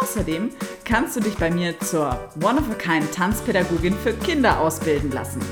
[0.00, 0.48] Außerdem
[0.84, 5.42] kannst du dich bei mir zur One-of-a-Kind Tanzpädagogin für Kinder ausbilden lassen.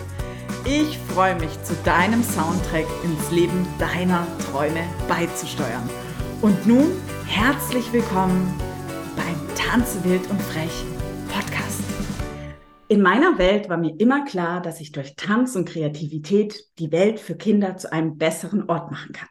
[0.64, 5.88] Ich freue mich, zu deinem Soundtrack ins Leben deiner Träume beizusteuern.
[6.40, 6.92] Und nun
[7.26, 8.58] herzlich willkommen
[9.16, 10.84] beim Tanze wild und frech
[11.28, 11.82] Podcast.
[12.88, 17.20] In meiner Welt war mir immer klar, dass ich durch Tanz und Kreativität die Welt
[17.20, 19.28] für Kinder zu einem besseren Ort machen kann.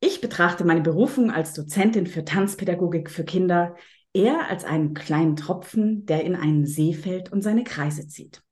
[0.00, 3.74] Ich betrachte meine Berufung als Dozentin für Tanzpädagogik für Kinder
[4.18, 8.42] eher als einen kleinen Tropfen, der in einen See fällt und seine Kreise zieht.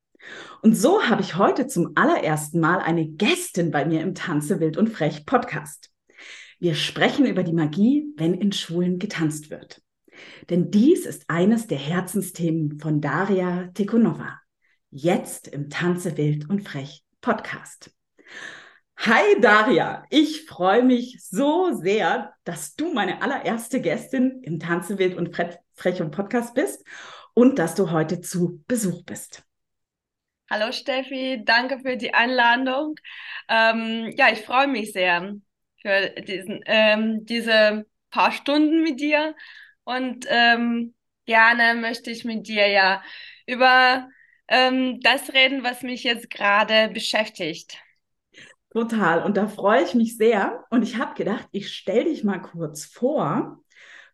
[0.63, 4.77] Und so habe ich heute zum allerersten Mal eine Gästin bei mir im Tanze wild
[4.77, 5.91] und frech Podcast.
[6.59, 9.83] Wir sprechen über die Magie, wenn in Schulen getanzt wird.
[10.49, 14.39] Denn dies ist eines der Herzensthemen von Daria Tikhonova.
[14.91, 17.96] Jetzt im Tanze wild und frech Podcast.
[18.99, 25.17] Hi Daria, ich freue mich so sehr, dass du meine allererste Gästin im Tanze wild
[25.17, 25.37] und
[25.75, 26.85] frech und Podcast bist
[27.35, 29.45] und dass du heute zu Besuch bist.
[30.51, 32.97] Hallo Steffi, danke für die Einladung.
[33.49, 35.35] Ähm, ja, ich freue mich sehr
[35.83, 39.37] für diesen, ähm, diese paar Stunden mit dir
[39.85, 40.95] und ähm,
[41.27, 43.03] gerne möchte ich mit dir ja
[43.47, 44.09] über
[44.49, 47.79] ähm, das reden, was mich jetzt gerade beschäftigt.
[48.71, 49.23] Total.
[49.23, 50.65] Und da freue ich mich sehr.
[50.71, 53.63] Und ich habe gedacht, ich stelle dich mal kurz vor,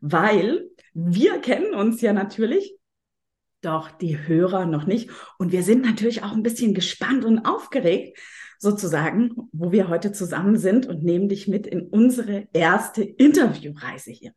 [0.01, 2.77] weil wir kennen uns ja natürlich,
[3.61, 5.11] doch die Hörer noch nicht.
[5.39, 8.19] Und wir sind natürlich auch ein bisschen gespannt und aufgeregt,
[8.59, 14.33] sozusagen, wo wir heute zusammen sind und nehmen dich mit in unsere erste Interviewreise hier.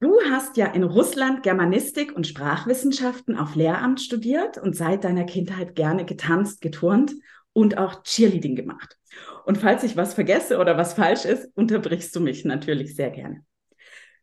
[0.00, 5.76] Du hast ja in Russland Germanistik und Sprachwissenschaften auf Lehramt studiert und seit deiner Kindheit
[5.76, 7.14] gerne getanzt, geturnt
[7.54, 8.98] und auch Cheerleading gemacht.
[9.46, 13.44] Und falls ich was vergesse oder was falsch ist, unterbrichst du mich natürlich sehr gerne.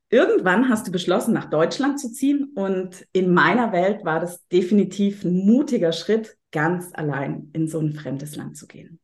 [0.10, 5.24] Irgendwann hast du beschlossen, nach Deutschland zu ziehen und in meiner Welt war das definitiv
[5.24, 9.00] ein mutiger Schritt, ganz allein in so ein fremdes Land zu gehen.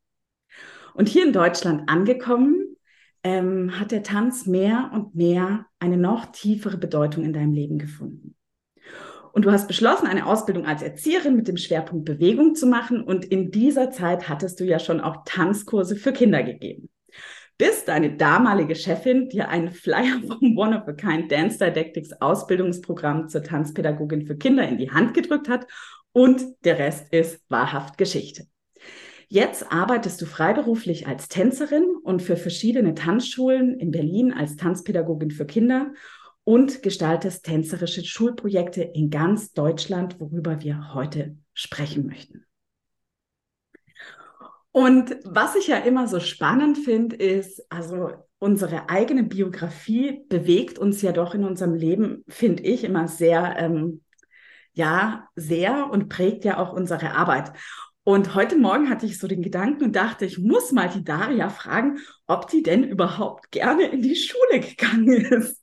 [0.93, 2.75] Und hier in Deutschland angekommen,
[3.23, 8.36] ähm, hat der Tanz mehr und mehr eine noch tiefere Bedeutung in deinem Leben gefunden.
[9.37, 13.03] Und du hast beschlossen, eine Ausbildung als Erzieherin mit dem Schwerpunkt Bewegung zu machen.
[13.03, 16.89] Und in dieser Zeit hattest du ja schon auch Tanzkurse für Kinder gegeben.
[17.59, 23.29] Bis deine damalige Chefin dir einen Flyer vom One of a Kind Dance Didactics Ausbildungsprogramm
[23.29, 25.67] zur Tanzpädagogin für Kinder in die Hand gedrückt hat.
[26.13, 28.47] Und der Rest ist wahrhaft Geschichte.
[29.27, 35.45] Jetzt arbeitest du freiberuflich als Tänzerin und für verschiedene Tanzschulen in Berlin als Tanzpädagogin für
[35.45, 35.91] Kinder
[36.47, 42.45] und gestaltest tänzerische Schulprojekte in ganz Deutschland, worüber wir heute sprechen möchten.
[44.71, 51.01] Und was ich ja immer so spannend finde, ist, also unsere eigene Biografie bewegt uns
[51.01, 54.05] ja doch in unserem Leben, finde ich, immer sehr, ähm,
[54.71, 57.51] ja, sehr und prägt ja auch unsere Arbeit.
[58.07, 61.49] Und heute Morgen hatte ich so den Gedanken und dachte, ich muss mal die Daria
[61.49, 65.61] fragen, ob die denn überhaupt gerne in die Schule gegangen ist.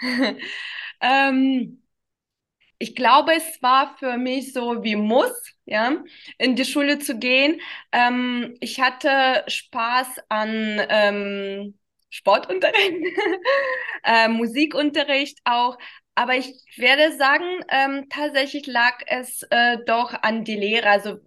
[1.02, 1.82] ähm,
[2.78, 5.34] ich glaube, es war für mich so wie muss,
[5.66, 6.02] ja,
[6.38, 7.60] in die Schule zu gehen.
[7.92, 11.78] Ähm, ich hatte Spaß an ähm,
[12.08, 12.94] Sportunterricht,
[14.04, 15.76] äh, Musikunterricht auch,
[16.14, 20.88] aber ich werde sagen, ähm, tatsächlich lag es äh, doch an die Lehre.
[20.88, 21.18] Also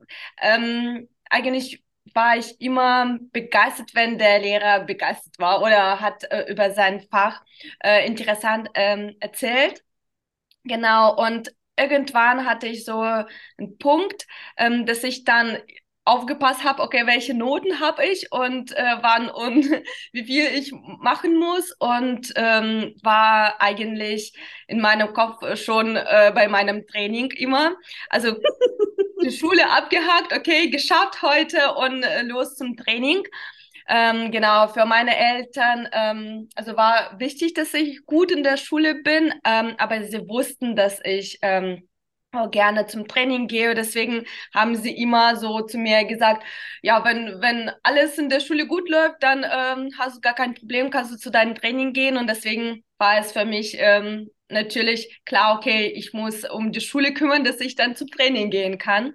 [0.41, 6.71] ähm, eigentlich war ich immer begeistert, wenn der Lehrer begeistert war oder hat äh, über
[6.71, 7.43] sein Fach
[7.83, 9.83] äh, interessant ähm, erzählt.
[10.63, 15.57] Genau, und irgendwann hatte ich so einen Punkt, ähm, dass ich dann
[16.07, 19.65] aufgepasst habe, okay, welche Noten habe ich und äh, wann und
[20.13, 24.33] wie viel ich machen muss und ähm, war eigentlich
[24.67, 27.75] in meinem Kopf schon äh, bei meinem Training immer.
[28.09, 28.35] Also
[29.23, 33.23] die Schule abgehakt, okay, geschafft heute und äh, los zum Training.
[33.89, 38.95] Ähm, genau, für meine Eltern, ähm, also war wichtig, dass ich gut in der Schule
[38.95, 41.39] bin, ähm, aber sie wussten, dass ich
[42.33, 43.75] ähm, gerne zum Training gehe.
[43.75, 46.43] Deswegen haben sie immer so zu mir gesagt,
[46.81, 50.53] ja, wenn, wenn alles in der Schule gut läuft, dann ähm, hast du gar kein
[50.53, 52.17] Problem, kannst du zu deinem Training gehen.
[52.17, 57.13] Und deswegen war es für mich ähm, natürlich klar, okay, ich muss um die Schule
[57.13, 59.13] kümmern, dass ich dann zum Training gehen kann.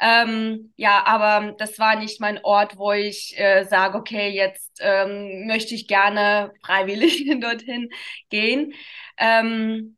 [0.00, 5.46] Ähm, ja, aber das war nicht mein Ort, wo ich äh, sage, okay, jetzt ähm,
[5.46, 7.90] möchte ich gerne freiwillig dorthin
[8.30, 8.72] gehen.
[9.18, 9.96] Ähm,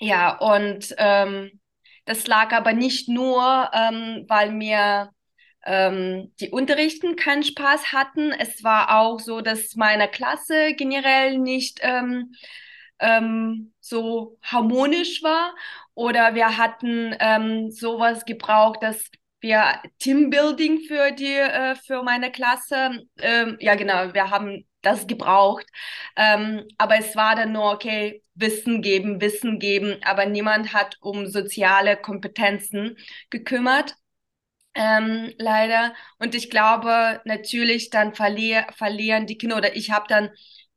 [0.00, 1.60] ja, und ähm,
[2.04, 5.10] das lag aber nicht nur, ähm, weil mir
[5.64, 8.32] ähm, die Unterrichten keinen Spaß hatten.
[8.32, 12.34] Es war auch so, dass meine Klasse generell nicht ähm,
[12.98, 15.54] ähm, so harmonisch war.
[15.94, 19.10] Oder wir hatten ähm, sowas gebraucht, dass
[19.40, 23.06] wir Teambuilding für die äh, für meine Klasse.
[23.18, 25.66] Ähm, ja, genau, wir haben das gebraucht.
[26.16, 31.26] Ähm, aber es war dann nur, okay, Wissen geben, Wissen geben, aber niemand hat um
[31.26, 32.96] soziale Kompetenzen
[33.30, 33.94] gekümmert.
[34.74, 35.94] Ähm, leider.
[36.18, 40.30] Und ich glaube, natürlich dann verlier verlieren die Kinder oder ich habe dann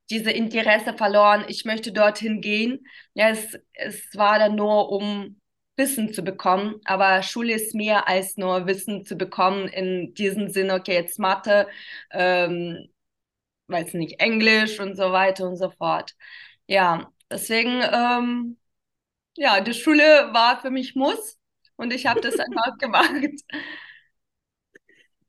[0.09, 1.45] diese Interesse verloren.
[1.47, 2.85] Ich möchte dorthin gehen.
[3.13, 5.39] Ja, es, es war dann nur, um
[5.77, 6.75] Wissen zu bekommen.
[6.85, 11.67] Aber Schule ist mehr als nur Wissen zu bekommen in diesem Sinne, okay, jetzt Mathe,
[12.11, 12.89] ähm,
[13.67, 16.13] weiß nicht, Englisch und so weiter und so fort.
[16.67, 18.57] Ja, deswegen, ähm,
[19.37, 20.03] ja, die Schule
[20.33, 21.39] war für mich Muss
[21.77, 23.41] und ich habe das einfach gemacht.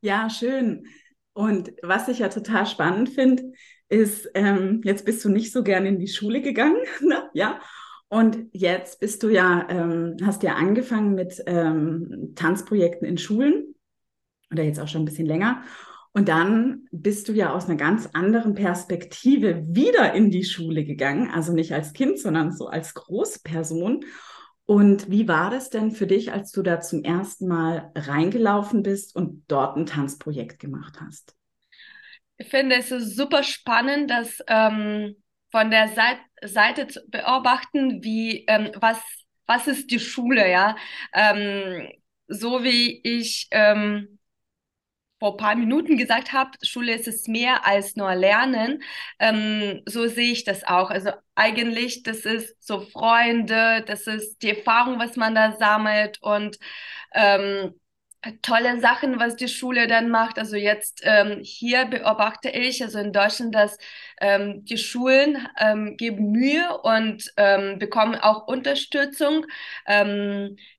[0.00, 0.86] Ja, schön.
[1.32, 3.52] Und was ich ja total spannend finde,
[3.88, 7.28] ist, ähm, jetzt bist du nicht so gern in die Schule gegangen, ne?
[7.34, 7.60] ja.
[8.08, 13.74] Und jetzt bist du ja, ähm, hast ja angefangen mit ähm, Tanzprojekten in Schulen
[14.52, 15.64] oder jetzt auch schon ein bisschen länger.
[16.16, 21.30] Und dann bist du ja aus einer ganz anderen Perspektive wieder in die Schule gegangen,
[21.30, 24.02] also nicht als Kind, sondern so als Großperson.
[24.64, 29.14] Und wie war das denn für dich, als du da zum ersten Mal reingelaufen bist
[29.14, 31.36] und dort ein Tanzprojekt gemacht hast?
[32.38, 35.16] Ich finde es super spannend, dass ähm,
[35.50, 38.96] von der Seite, Seite zu beobachten, wie ähm, was
[39.44, 40.76] was ist die Schule, ja?
[41.12, 41.90] Ähm,
[42.26, 44.18] so wie ich ähm,
[45.18, 48.82] vor ein paar Minuten gesagt habt, Schule ist es mehr als nur Lernen.
[49.18, 50.90] Ähm, so sehe ich das auch.
[50.90, 56.58] Also eigentlich, das ist so Freunde, das ist die Erfahrung, was man da sammelt und
[57.14, 57.74] ähm,
[58.42, 60.38] tolle Sachen, was die Schule dann macht.
[60.38, 63.78] Also jetzt ähm, hier beobachte ich, also in Deutschland, dass
[64.20, 69.46] ähm, die Schulen ähm, geben Mühe und ähm, bekommen auch Unterstützung.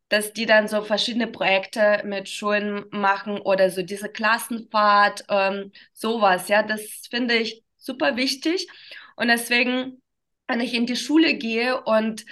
[0.09, 6.47] Dass die dann so verschiedene Projekte mit Schulen machen oder so diese Klassenfahrt, ähm, sowas.
[6.47, 8.67] Ja, das finde ich super wichtig.
[9.17, 10.01] Und deswegen,
[10.47, 12.25] wenn ich in die Schule gehe und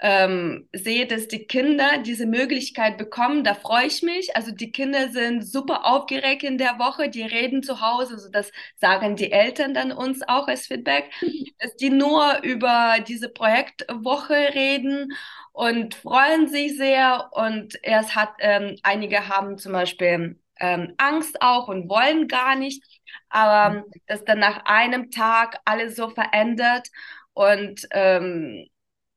[0.00, 4.36] ähm, sehe, dass die Kinder diese Möglichkeit bekommen, da freue ich mich.
[4.36, 8.52] Also die Kinder sind super aufgeregt in der Woche, die reden zu Hause, also das
[8.76, 11.10] sagen die Eltern dann uns auch als Feedback,
[11.58, 15.12] dass die nur über diese Projektwoche reden
[15.58, 17.30] und freuen sich sehr.
[17.32, 22.80] Und erst hat ähm, einige haben zum Beispiel ähm, Angst auch und wollen gar nicht,
[23.28, 26.86] aber dass dann nach einem Tag alles so verändert
[27.32, 28.68] und ähm,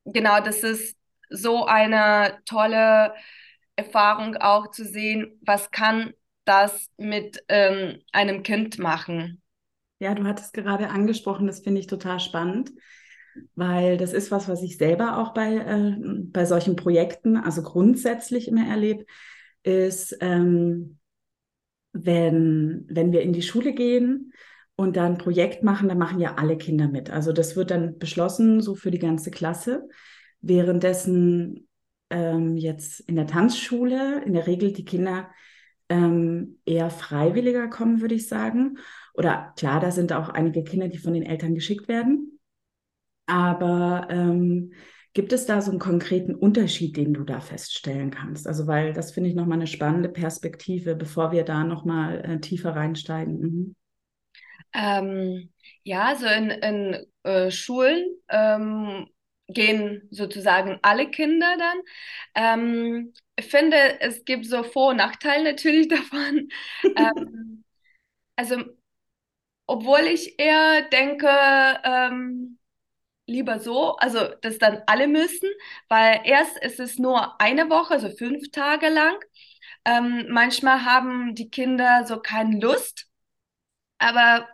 [0.04, 0.96] genau, das ist
[1.30, 3.14] so eine tolle
[3.76, 6.12] Erfahrung auch zu sehen, was kann
[6.44, 9.40] das mit ähm, einem Kind machen.
[10.00, 12.72] Ja, du hattest gerade angesprochen, das finde ich total spannend,
[13.54, 18.48] weil das ist was, was ich selber auch bei, äh, bei solchen Projekten, also grundsätzlich
[18.48, 19.04] immer erlebe,
[19.62, 20.98] ist, ähm,
[21.92, 24.32] wenn, wenn wir in die Schule gehen
[24.76, 27.10] und dann ein Projekt machen, dann machen ja alle Kinder mit.
[27.10, 29.88] Also das wird dann beschlossen, so für die ganze Klasse.
[30.40, 31.68] Währenddessen
[32.10, 35.30] ähm, jetzt in der Tanzschule in der Regel die Kinder
[35.88, 38.78] ähm, eher freiwilliger kommen, würde ich sagen.
[39.14, 42.31] Oder klar, da sind auch einige Kinder, die von den Eltern geschickt werden.
[43.26, 44.72] Aber ähm,
[45.14, 48.46] gibt es da so einen konkreten Unterschied, den du da feststellen kannst?
[48.46, 52.74] Also, weil das finde ich nochmal eine spannende Perspektive, bevor wir da nochmal äh, tiefer
[52.76, 53.40] reinsteigen.
[53.40, 53.76] Mhm.
[54.74, 55.52] Ähm,
[55.84, 59.08] ja, so in, in äh, Schulen ähm,
[59.48, 61.78] gehen sozusagen alle Kinder dann.
[62.34, 66.48] Ähm, ich finde, es gibt so Vor- und Nachteile natürlich davon.
[66.96, 67.64] ähm,
[68.36, 68.62] also,
[69.66, 71.28] obwohl ich eher denke,
[71.84, 72.58] ähm,
[73.26, 75.48] lieber so, also dass dann alle müssen,
[75.88, 79.16] weil erst ist es nur eine Woche, also fünf Tage lang.
[79.84, 83.06] Ähm, manchmal haben die Kinder so keine Lust,
[83.98, 84.48] aber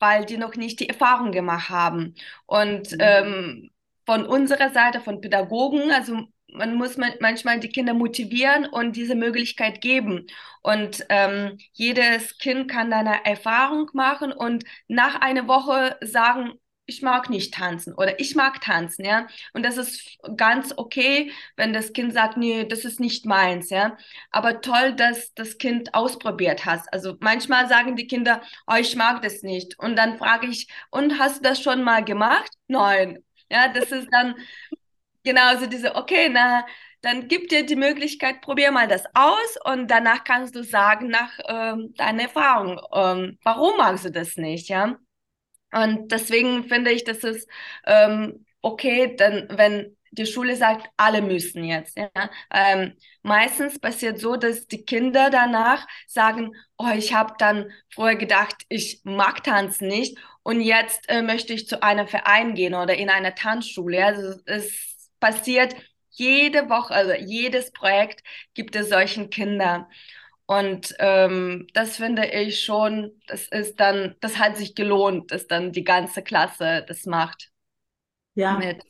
[0.00, 2.14] weil die noch nicht die Erfahrung gemacht haben.
[2.46, 2.98] Und mhm.
[3.00, 3.70] ähm,
[4.06, 9.80] von unserer Seite, von Pädagogen, also man muss manchmal die Kinder motivieren und diese Möglichkeit
[9.80, 10.26] geben.
[10.62, 16.54] Und ähm, jedes Kind kann da eine Erfahrung machen und nach einer Woche sagen,
[16.88, 19.26] ich mag nicht tanzen oder ich mag tanzen, ja.
[19.52, 23.96] Und das ist ganz okay, wenn das Kind sagt, nee, das ist nicht meins, ja.
[24.30, 26.92] Aber toll, dass das Kind ausprobiert hast.
[26.92, 29.78] Also manchmal sagen die Kinder, oh, ich mag das nicht.
[29.78, 32.50] Und dann frage ich, und hast du das schon mal gemacht?
[32.68, 33.22] Nein.
[33.50, 34.34] Ja, das ist dann
[35.24, 36.66] genauso diese, okay, na,
[37.02, 41.32] dann gib dir die Möglichkeit, probier mal das aus und danach kannst du sagen nach
[41.46, 44.96] ähm, deiner Erfahrung, ähm, warum magst du das nicht, ja?
[45.72, 47.46] Und deswegen finde ich, dass es
[47.86, 51.96] ähm, okay, denn wenn die Schule sagt, alle müssen jetzt.
[51.96, 52.10] Ja?
[52.52, 58.56] Ähm, meistens passiert so, dass die Kinder danach sagen, oh, ich habe dann vorher gedacht,
[58.68, 63.10] ich mag Tanzen nicht und jetzt äh, möchte ich zu einem Verein gehen oder in
[63.10, 64.04] eine Tanzschule.
[64.04, 65.74] Also es passiert
[66.10, 68.22] jede Woche, also jedes Projekt
[68.54, 69.86] gibt es solchen Kindern.
[70.48, 75.72] Und ähm, das finde ich schon, das ist dann, das hat sich gelohnt, dass dann
[75.72, 77.50] die ganze Klasse das macht.
[78.34, 78.56] Ja.
[78.56, 78.82] Mit.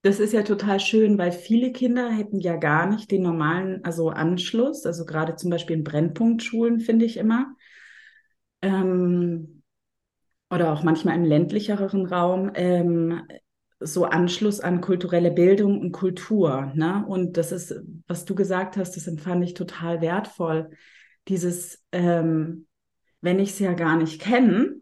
[0.00, 4.08] Das ist ja total schön, weil viele Kinder hätten ja gar nicht den normalen, also
[4.08, 7.54] Anschluss, also gerade zum Beispiel in Brennpunktschulen, finde ich immer.
[8.62, 9.62] Ähm,
[10.48, 13.26] oder auch manchmal im ländlicheren Raum, ähm,
[13.80, 16.72] so Anschluss an kulturelle Bildung und Kultur.
[16.74, 17.04] Ne?
[17.06, 17.74] Und das ist,
[18.06, 20.70] was du gesagt hast, das empfand ich total wertvoll.
[21.28, 22.66] Dieses, ähm,
[23.20, 24.76] wenn ich es ja gar nicht kenne,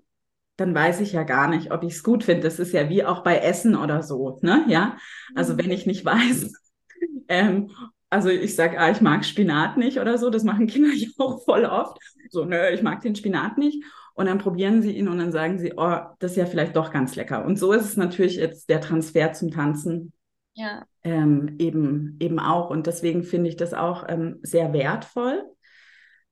[0.57, 2.43] dann weiß ich ja gar nicht, ob ich es gut finde.
[2.43, 4.65] Das ist ja wie auch bei Essen oder so, ne?
[4.69, 4.97] Ja.
[5.35, 5.59] Also mhm.
[5.59, 6.53] wenn ich nicht weiß,
[7.29, 7.71] ähm,
[8.11, 11.45] also ich sage, ah, ich mag Spinat nicht oder so, das machen Kinder ja auch
[11.45, 11.99] voll oft.
[12.31, 13.83] So, nö, ich mag den Spinat nicht.
[14.15, 16.93] Und dann probieren sie ihn und dann sagen sie, oh, das ist ja vielleicht doch
[16.93, 17.45] ganz lecker.
[17.45, 20.13] Und so ist es natürlich jetzt der Transfer zum Tanzen
[20.55, 20.85] ja.
[21.03, 22.71] ähm, eben, eben auch.
[22.71, 25.45] Und deswegen finde ich das auch ähm, sehr wertvoll,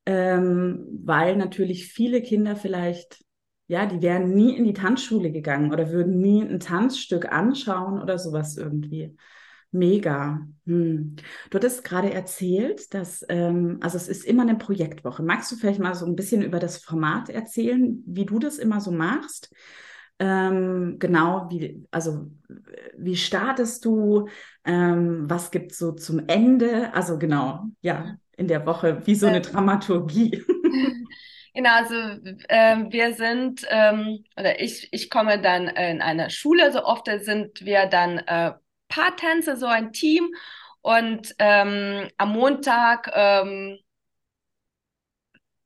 [0.07, 3.25] ähm, weil natürlich viele Kinder vielleicht,
[3.67, 8.17] ja, die wären nie in die Tanzschule gegangen oder würden nie ein Tanzstück anschauen oder
[8.19, 9.17] sowas irgendwie.
[9.73, 10.47] Mega.
[10.67, 11.17] Hm.
[11.51, 15.23] Du hattest gerade erzählt, dass, ähm, also es ist immer eine Projektwoche.
[15.23, 18.81] Magst du vielleicht mal so ein bisschen über das Format erzählen, wie du das immer
[18.81, 19.51] so machst?
[20.19, 22.31] Ähm, genau, wie, also
[22.99, 24.29] wie startest du?
[24.65, 26.93] Ähm, was gibt es so zum Ende?
[26.95, 29.43] Also genau, ja, in der Woche, wie so eine ähm.
[29.43, 30.45] Dramaturgie.
[31.55, 31.95] Genau, also
[32.49, 37.63] äh, wir sind, ähm, oder ich, ich komme dann in eine Schule, so oft sind
[37.67, 38.53] wir dann äh,
[38.93, 40.35] Paartänze, so ein Team.
[40.83, 43.79] Und ähm, am Montag ähm,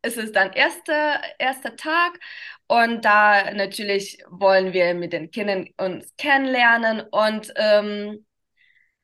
[0.02, 2.18] ist es dann erster erster Tag
[2.68, 8.24] und da natürlich wollen wir mit den Kindern uns kennenlernen und ähm,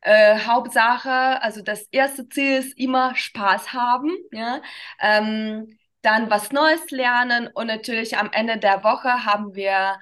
[0.03, 4.63] äh, Hauptsache, also das erste Ziel ist immer Spaß haben, ja.
[5.01, 9.99] Ähm, dann was Neues lernen und natürlich am Ende der Woche haben wir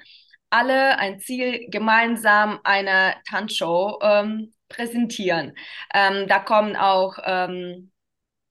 [0.51, 5.57] alle ein Ziel, gemeinsam eine Tanzshow ähm, präsentieren.
[5.95, 7.93] Ähm, da kommen auch ähm,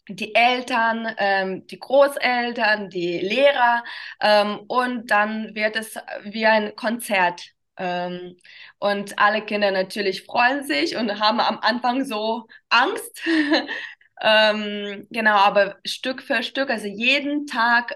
[0.07, 3.83] die Eltern, ähm, die Großeltern, die Lehrer
[4.21, 7.51] ähm, und dann wird es wie ein Konzert.
[7.77, 8.35] Ähm,
[8.79, 13.21] und alle Kinder natürlich freuen sich und haben am Anfang so Angst.
[14.21, 17.95] genau, aber Stück für Stück, also jeden Tag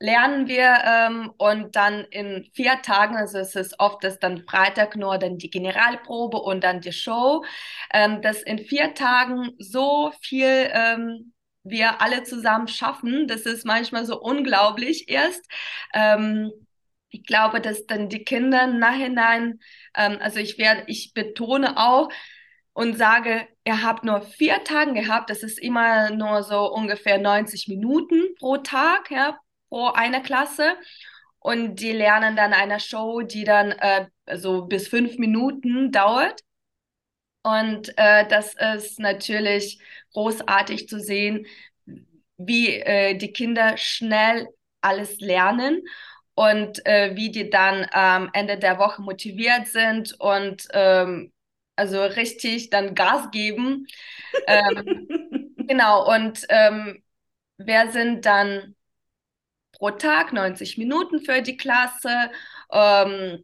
[0.00, 4.96] lernen wir ähm, und dann in vier Tagen, also es ist oft das dann Freitag
[4.96, 7.44] nur dann die Generalprobe und dann die Show,
[7.92, 14.06] ähm, dass in vier Tagen so viel ähm, wir alle zusammen schaffen, das ist manchmal
[14.06, 15.44] so unglaublich erst.
[15.94, 16.50] Ähm,
[17.10, 19.60] ich glaube, dass dann die Kinder Nachhinein,
[19.94, 22.10] ähm, also ich werde, ich betone auch,
[22.72, 27.68] und sage, ihr habt nur vier Tage gehabt, das ist immer nur so ungefähr 90
[27.68, 29.38] Minuten pro Tag, ja,
[29.70, 30.76] pro eine Klasse.
[31.38, 36.42] Und die lernen dann eine Show, die dann äh, so bis fünf Minuten dauert.
[37.42, 39.80] Und äh, das ist natürlich
[40.12, 41.46] großartig zu sehen,
[42.36, 44.48] wie äh, die Kinder schnell
[44.82, 45.82] alles lernen
[46.34, 51.32] und äh, wie die dann am Ende der Woche motiviert sind und ähm,
[51.76, 53.86] also richtig dann Gas geben.
[54.46, 57.02] ähm, genau, und ähm,
[57.56, 58.74] wer sind dann
[59.80, 62.30] pro Tag, 90 Minuten für die Klasse.
[62.70, 63.42] Ähm,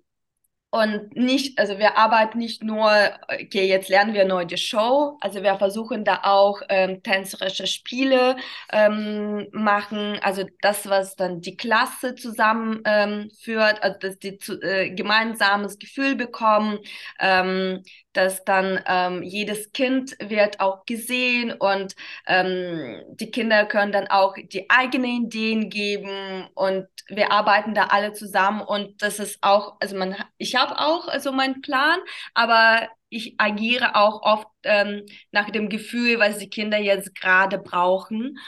[0.77, 2.91] und nicht, also wir arbeiten nicht nur,
[3.29, 8.37] okay, jetzt lernen wir neu die Show, also wir versuchen da auch ähm, tänzerische Spiele
[8.73, 14.91] ähm, machen, also das, was dann die Klasse zusammenführt, ähm, also dass die zu, äh,
[14.91, 16.79] gemeinsames Gefühl bekommen,
[17.21, 17.83] ähm,
[18.17, 21.95] dass dann ähm, jedes Kind wird auch gesehen und
[22.27, 28.13] ähm, die Kinder können dann auch die eigenen Ideen geben und wir arbeiten da alle
[28.13, 31.99] zusammen und das ist auch, also man, ich habe auch also meinen Plan,
[32.35, 38.39] aber ich agiere auch oft ähm, nach dem Gefühl, was die Kinder jetzt gerade brauchen.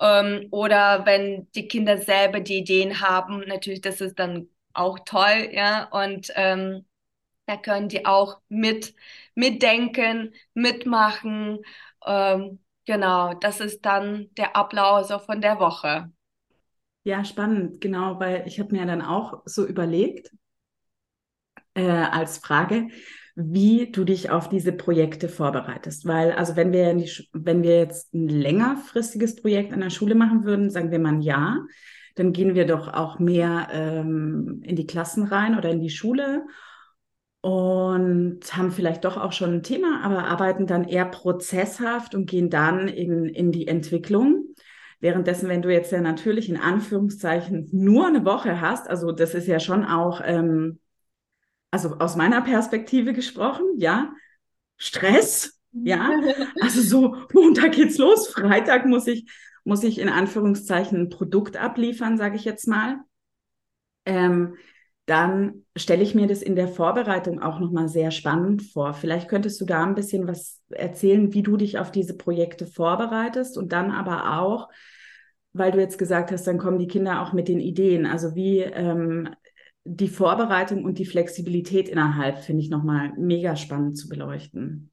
[0.00, 5.50] Ähm, oder wenn die Kinder selber die Ideen haben, natürlich, das ist dann auch toll,
[5.52, 5.84] ja.
[5.90, 6.86] Und ähm,
[7.46, 8.94] da können die auch mit
[9.34, 11.60] mitdenken, mitmachen.
[12.06, 16.10] Ähm, genau, das ist dann der Ablauf so von der Woche.
[17.04, 20.32] Ja, spannend, genau, weil ich habe mir dann auch so überlegt,
[21.76, 22.88] äh, als Frage,
[23.36, 26.06] wie du dich auf diese Projekte vorbereitest.
[26.06, 30.44] Weil, also wenn wir, die, wenn wir jetzt ein längerfristiges Projekt an der Schule machen
[30.44, 31.66] würden, sagen wir mal ein Jahr,
[32.14, 36.46] dann gehen wir doch auch mehr ähm, in die Klassen rein oder in die Schule
[37.42, 42.48] und haben vielleicht doch auch schon ein Thema, aber arbeiten dann eher prozesshaft und gehen
[42.50, 44.46] dann in, in die Entwicklung.
[44.98, 49.46] Währenddessen, wenn du jetzt ja natürlich in Anführungszeichen nur eine Woche hast, also das ist
[49.46, 50.80] ja schon auch ähm,
[51.70, 54.12] also aus meiner Perspektive gesprochen, ja,
[54.76, 56.10] Stress, ja,
[56.60, 59.30] also so Montag geht's los, Freitag muss ich
[59.66, 63.00] muss ich in Anführungszeichen ein Produkt abliefern, sage ich jetzt mal.
[64.04, 64.54] Ähm,
[65.06, 68.94] dann stelle ich mir das in der Vorbereitung auch nochmal sehr spannend vor.
[68.94, 73.58] Vielleicht könntest du da ein bisschen was erzählen, wie du dich auf diese Projekte vorbereitest
[73.58, 74.68] und dann aber auch,
[75.52, 78.06] weil du jetzt gesagt hast, dann kommen die Kinder auch mit den Ideen.
[78.06, 79.30] Also wie ähm,
[79.86, 84.90] die Vorbereitung und die Flexibilität innerhalb finde ich nochmal mega spannend zu beleuchten.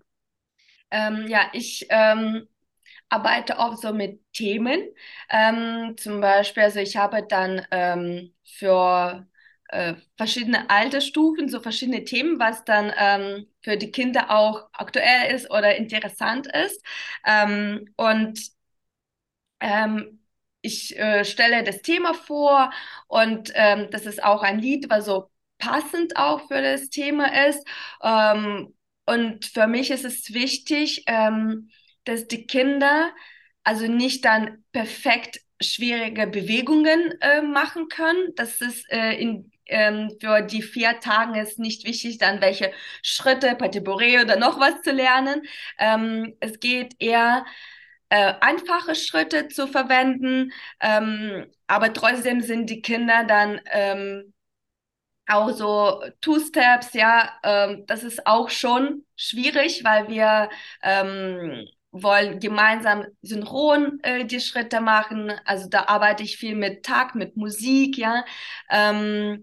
[0.92, 2.48] Ähm, ja, ich ähm,
[3.10, 4.82] arbeite auch so mit Themen.
[5.30, 9.28] Ähm, zum Beispiel, also ich habe dann ähm, für
[9.70, 15.50] äh, verschiedene Altersstufen so verschiedene Themen, was dann ähm, für die Kinder auch aktuell ist
[15.52, 16.84] oder interessant ist.
[17.26, 18.40] Ähm, und
[20.64, 22.72] ich äh, stelle das Thema vor
[23.08, 27.66] und ähm, das ist auch ein Lied, was so passend auch für das Thema ist.
[28.02, 28.74] Ähm,
[29.06, 31.70] und für mich ist es wichtig, ähm,
[32.06, 33.12] dass die Kinder
[33.64, 38.34] also nicht dann perfekt schwierige Bewegungen äh, machen können.
[38.36, 42.72] Das ist äh, in ähm, für die vier Tagen ist nicht wichtig, dann welche
[43.02, 45.44] Schritte, Patibore oder noch was zu lernen.
[45.80, 47.46] Ähm, es geht eher
[48.14, 54.34] äh, einfache Schritte zu verwenden, ähm, aber trotzdem sind die Kinder dann ähm,
[55.28, 60.50] auch so Two-Steps, ja, ähm, das ist auch schon schwierig, weil wir
[60.84, 65.32] ähm, wollen gemeinsam synchron äh, die Schritte machen.
[65.46, 68.26] Also da arbeite ich viel mit Takt, mit Musik, ja.
[68.70, 69.42] Ähm,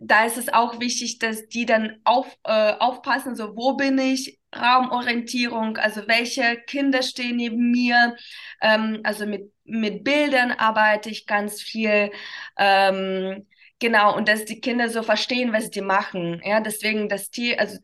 [0.00, 4.38] da ist es auch wichtig, dass die dann auf, äh, aufpassen, so wo bin ich,
[4.54, 8.16] Raumorientierung, also welche Kinder stehen neben mir,
[8.60, 12.10] ähm, also mit, mit Bildern arbeite ich ganz viel.
[12.58, 13.46] Ähm,
[13.80, 16.40] Genau, und dass die Kinder so verstehen, was die machen.
[16.44, 17.76] Ja, deswegen das Tier, also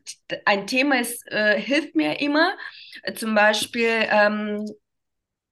[0.45, 2.57] ein Thema ist, äh, hilft mir immer.
[3.15, 4.65] Zum Beispiel, ähm,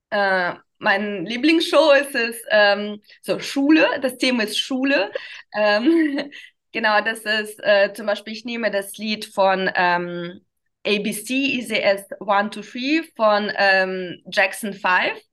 [0.09, 3.85] äh, mein Lieblingsshow ist es ähm, so Schule.
[4.01, 5.11] Das Thema ist Schule.
[5.53, 6.31] Ähm,
[6.71, 10.41] genau, das ist äh, zum Beispiel, ich nehme das Lied von ähm,
[10.85, 14.83] ABC ICS 1 to 3 von ähm, Jackson 5.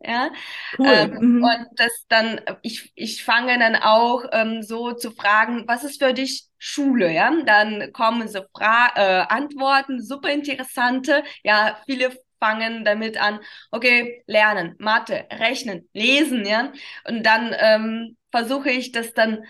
[0.04, 0.30] Ja?
[0.78, 0.86] Cool.
[0.86, 1.44] Ähm, mhm.
[1.44, 6.12] Und das dann, ich, ich fange dann auch ähm, so zu fragen, was ist für
[6.12, 7.12] dich Schule?
[7.12, 7.32] Ja?
[7.44, 11.22] Dann kommen so Fra äh, Antworten, super interessante.
[11.44, 16.72] Ja, viele fangen damit an, okay, lernen, Mathe, rechnen, lesen, ja.
[17.04, 19.44] Und dann ähm, versuche ich das dann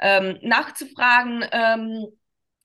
[0.00, 2.06] ähm, nachzufragen, ähm,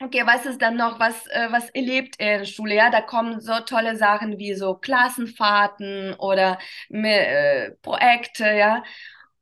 [0.04, 2.76] Okay, was ist dann noch, was, äh, was erlebt er in der Schule?
[2.76, 8.84] Ja, da kommen so tolle Sachen wie so Klassenfahrten oder äh, Projekte, ja.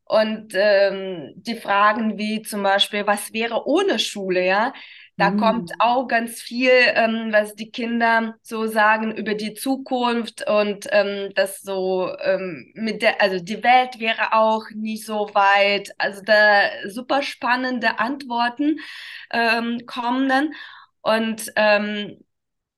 [0.05, 4.73] Und ähm, die Fragen wie zum Beispiel, was wäre ohne Schule, ja?
[5.17, 5.39] Da mhm.
[5.39, 11.31] kommt auch ganz viel, ähm, was die Kinder so sagen über die Zukunft und ähm,
[11.35, 15.93] das so ähm, mit der, also die Welt wäre auch nicht so weit.
[15.99, 18.79] Also da super spannende Antworten
[19.31, 20.53] ähm, kommen dann.
[21.01, 22.17] Und ähm,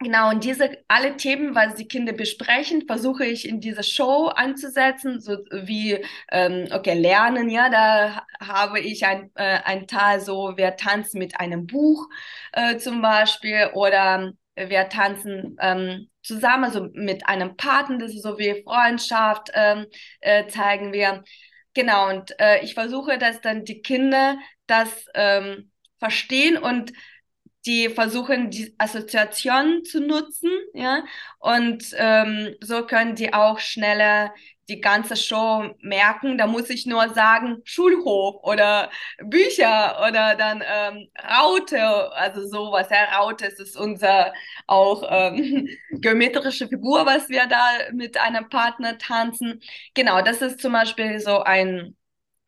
[0.05, 5.19] Genau, und diese alle Themen, was die Kinder besprechen, versuche ich in diese Show anzusetzen,
[5.19, 10.75] so wie, ähm, okay, Lernen, ja, da habe ich ein, äh, ein Teil so, wir
[10.75, 12.07] tanzen mit einem Buch
[12.51, 18.37] äh, zum Beispiel oder wir tanzen ähm, zusammen, also mit einem Partner, das ist so
[18.37, 19.87] wie Freundschaft, ähm,
[20.21, 21.23] äh, zeigen wir.
[21.73, 24.37] Genau, und äh, ich versuche, dass dann die Kinder
[24.67, 26.93] das ähm, verstehen und
[27.65, 31.03] die versuchen, die Assoziation zu nutzen, ja,
[31.39, 34.33] und ähm, so können die auch schneller
[34.69, 36.37] die ganze Show merken.
[36.37, 38.89] Da muss ich nur sagen, Schulhof oder
[39.23, 41.07] Bücher oder dann ähm,
[41.39, 41.79] Raute,
[42.13, 42.87] also sowas.
[42.89, 44.33] Ja, Raute ist unser
[44.67, 49.61] auch ähm, geometrische Figur, was wir da mit einem Partner tanzen.
[49.93, 51.95] Genau, das ist zum Beispiel so ein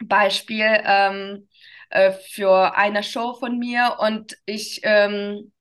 [0.03, 0.65] Beispiel.
[0.85, 1.47] Ähm,
[1.89, 5.51] äh, für eine Show von mir und ich ähm,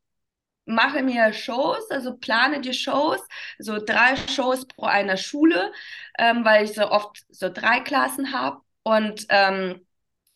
[0.67, 3.21] mache mir Shows, also plane die Shows,
[3.59, 5.73] so drei Shows pro einer Schule,
[6.19, 9.81] ähm, weil ich so oft so drei Klassen habe und ähm,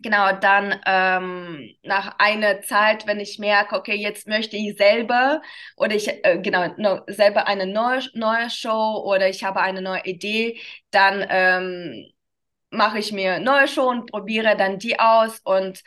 [0.02, 5.42] Genau, dann ähm, nach einer Zeit, wenn ich merke, okay, jetzt möchte ich selber
[5.76, 10.02] oder ich äh, genau no, selber eine neue, neue Show oder ich habe eine neue
[10.04, 10.58] Idee,
[10.90, 12.10] dann ähm,
[12.70, 15.82] mache ich mir neue schon, probiere dann die aus und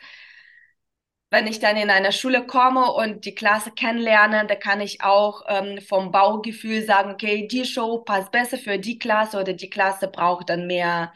[1.30, 5.42] wenn ich dann in eine Schule komme und die Klasse kennenlerne, da kann ich auch
[5.48, 10.06] ähm, vom Baugefühl sagen, okay, die Show passt besser für die Klasse oder die Klasse
[10.08, 11.12] braucht dann mehr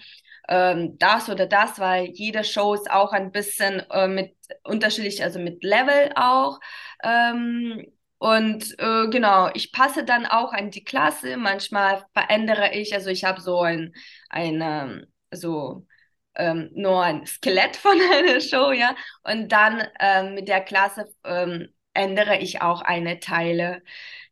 [0.49, 5.39] ähm, das oder das, weil jede Show ist auch ein bisschen äh, mit unterschiedlich, also
[5.39, 6.59] mit Level auch.
[7.05, 7.85] Ähm,
[8.19, 11.37] und äh, genau, ich passe dann auch an die Klasse.
[11.37, 13.95] Manchmal verändere ich, also ich habe so ein,
[14.31, 15.87] ein so
[16.35, 18.95] ähm, nur ein Skelett von einer Show, ja.
[19.25, 23.83] Und dann ähm, mit der Klasse ähm, ändere ich auch eine Teile.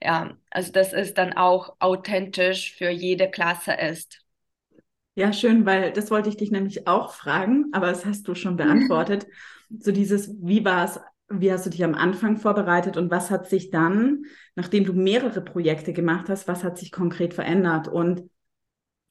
[0.03, 4.23] Ja, also das ist dann auch authentisch für jede Klasse ist.
[5.15, 8.57] Ja, schön, weil das wollte ich dich nämlich auch fragen, aber das hast du schon
[8.57, 9.27] beantwortet.
[9.79, 13.49] so dieses, wie war es, wie hast du dich am Anfang vorbereitet und was hat
[13.49, 17.89] sich dann, nachdem du mehrere Projekte gemacht hast, was hat sich konkret verändert?
[17.89, 18.31] Und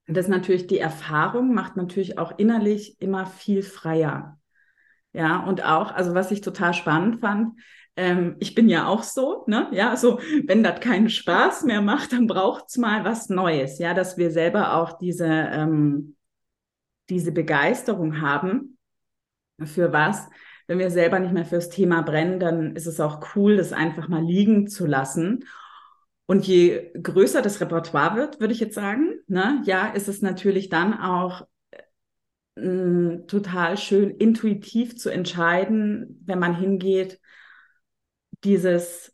[0.08, 4.40] das ist natürlich die Erfahrung, macht natürlich auch innerlich immer viel freier.
[5.14, 7.60] Ja, und auch, also was ich total spannend fand,
[7.96, 9.70] ähm, ich bin ja auch so, ne?
[9.72, 14.18] Ja, also wenn das keinen Spaß mehr macht, dann braucht's mal was Neues, ja, dass
[14.18, 16.16] wir selber auch diese, ähm,
[17.10, 18.78] diese Begeisterung haben
[19.64, 20.28] für was.
[20.68, 24.08] Wenn wir selber nicht mehr fürs Thema brennen, dann ist es auch cool, das einfach
[24.10, 25.46] mal liegen zu lassen
[26.28, 30.70] und je größer das Repertoire wird, würde ich jetzt sagen, ne, ja, ist es natürlich
[30.70, 31.48] dann auch
[32.56, 37.20] äh, total schön intuitiv zu entscheiden, wenn man hingeht,
[38.44, 39.14] dieses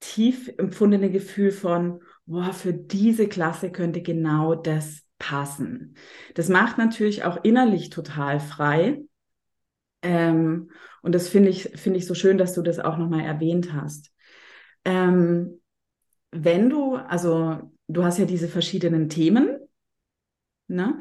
[0.00, 5.96] tief empfundene Gefühl von, boah, für diese Klasse könnte genau das passen.
[6.34, 9.02] Das macht natürlich auch innerlich total frei.
[10.02, 10.70] Ähm,
[11.02, 14.12] und das finde ich, finde ich so schön, dass du das auch nochmal erwähnt hast.
[14.88, 15.60] Ähm,
[16.30, 19.58] wenn du, also du hast ja diese verschiedenen Themen,
[20.66, 20.98] ne?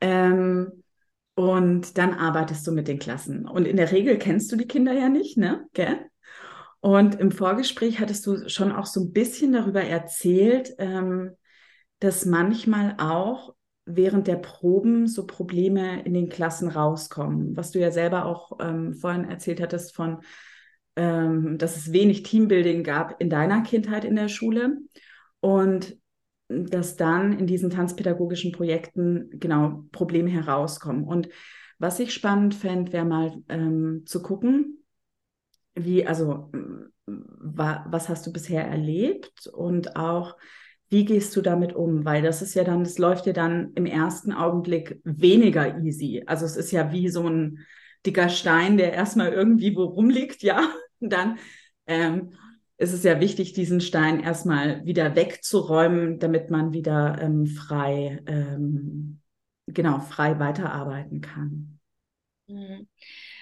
[0.00, 0.84] Ähm,
[1.34, 3.48] und dann arbeitest du mit den Klassen.
[3.48, 5.66] Und in der Regel kennst du die Kinder ja nicht, ne?
[5.72, 5.98] Gell?
[6.78, 11.32] Und im Vorgespräch hattest du schon auch so ein bisschen darüber erzählt, ähm,
[11.98, 17.90] dass manchmal auch während der Proben so Probleme in den Klassen rauskommen, was du ja
[17.90, 20.20] selber auch ähm, vorhin erzählt hattest von
[20.96, 24.78] ähm, dass es wenig Teambuilding gab in deiner Kindheit in der Schule
[25.40, 25.96] und
[26.48, 31.04] dass dann in diesen tanzpädagogischen Projekten genau Probleme herauskommen.
[31.04, 31.28] Und
[31.78, 34.84] was ich spannend fände, wäre mal ähm, zu gucken,
[35.74, 36.52] wie, also,
[37.06, 40.36] wa was hast du bisher erlebt und auch,
[40.88, 42.04] wie gehst du damit um?
[42.04, 46.22] Weil das ist ja dann, das läuft ja dann im ersten Augenblick weniger easy.
[46.26, 47.58] Also es ist ja wie so ein
[48.06, 50.68] dicker Stein, der erstmal irgendwie wo rumliegt, ja,
[51.10, 51.38] dann
[51.86, 52.32] ähm,
[52.76, 59.20] ist es ja wichtig, diesen Stein erstmal wieder wegzuräumen, damit man wieder ähm, frei, ähm,
[59.66, 61.78] genau, frei weiterarbeiten kann.
[62.46, 62.88] Mhm.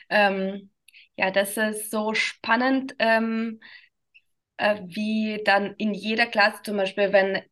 [0.09, 0.70] Ähm,
[1.16, 3.61] ja, das ist so spannend, ähm,
[4.57, 7.42] äh, wie dann in jeder Klasse zum Beispiel, wenn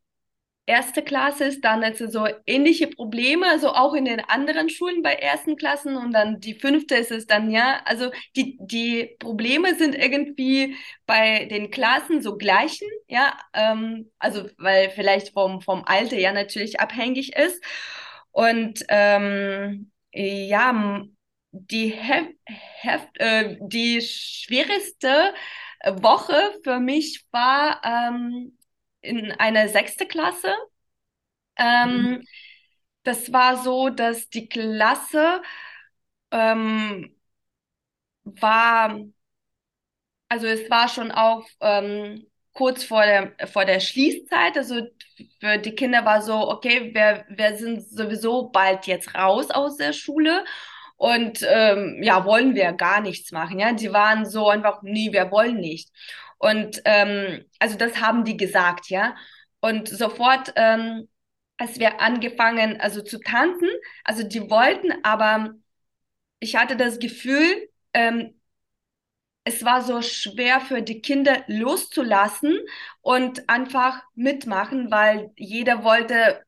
[0.65, 5.13] erste Klasse ist, dann also so ähnliche Probleme, also auch in den anderen Schulen bei
[5.13, 9.95] ersten Klassen und dann die fünfte ist es dann, ja, also die, die Probleme sind
[9.95, 16.31] irgendwie bei den Klassen so gleichen, ja, ähm, also weil vielleicht vom, vom Alter ja
[16.31, 17.61] natürlich abhängig ist
[18.31, 21.03] und ähm, ja,
[21.51, 25.33] die, Hef Hef äh, die schwierigste
[25.85, 28.57] Woche für mich war ähm,
[29.01, 30.53] in einer sechste Klasse.
[31.57, 32.27] Ähm, mhm.
[33.03, 35.41] Das war so, dass die Klasse
[36.31, 37.15] ähm,
[38.23, 38.99] war,
[40.29, 44.57] also es war schon auch ähm, kurz vor der, vor der Schließzeit.
[44.57, 44.81] Also
[45.39, 49.93] für die Kinder war so, okay, wir, wir sind sowieso bald jetzt raus aus der
[49.93, 50.45] Schule
[50.97, 53.59] und ähm, ja, wollen wir gar nichts machen.
[53.59, 55.89] Ja, die waren so einfach, nee, wir wollen nicht.
[56.41, 59.15] Und ähm, also das haben die gesagt, ja.
[59.59, 61.07] Und sofort, ähm,
[61.57, 63.69] als wir angefangen, also zu tanzen,
[64.03, 65.53] also die wollten, aber
[66.39, 68.33] ich hatte das Gefühl, ähm,
[69.43, 72.57] es war so schwer für die Kinder loszulassen
[73.01, 76.43] und einfach mitmachen, weil jeder wollte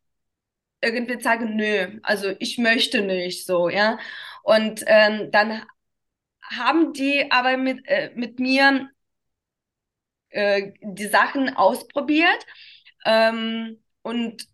[0.81, 3.99] irgendwie sagen, nö, also ich möchte nicht so, ja.
[4.43, 5.63] Und ähm, dann
[6.43, 8.89] haben die aber mit, äh, mit mir
[10.33, 12.45] äh, die Sachen ausprobiert
[13.05, 14.47] ähm, und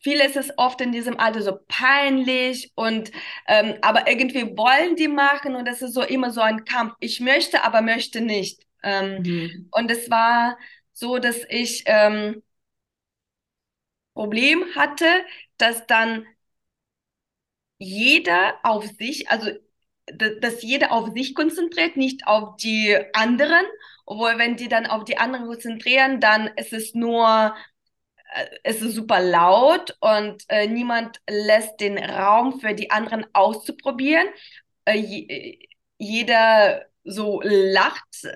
[0.00, 3.12] vieles ist oft in diesem Alter so peinlich und
[3.46, 6.94] ähm, aber irgendwie wollen die machen und das ist so immer so ein Kampf.
[7.00, 8.66] Ich möchte, aber möchte nicht.
[8.82, 9.68] Ähm, mhm.
[9.70, 10.58] Und es war
[10.92, 12.42] so, dass ich ähm,
[14.14, 15.06] Problem hatte,
[15.56, 16.26] dass dann
[17.78, 19.50] jeder auf sich, also
[20.06, 23.64] dass jeder auf sich konzentriert, nicht auf die anderen.
[24.12, 27.54] Obwohl, wenn die dann auf die anderen konzentrieren, dann ist es nur
[28.34, 34.26] äh, es ist super laut und äh, niemand lässt den Raum für die anderen auszuprobieren.
[34.84, 35.58] Äh, je,
[35.96, 38.28] jeder so lacht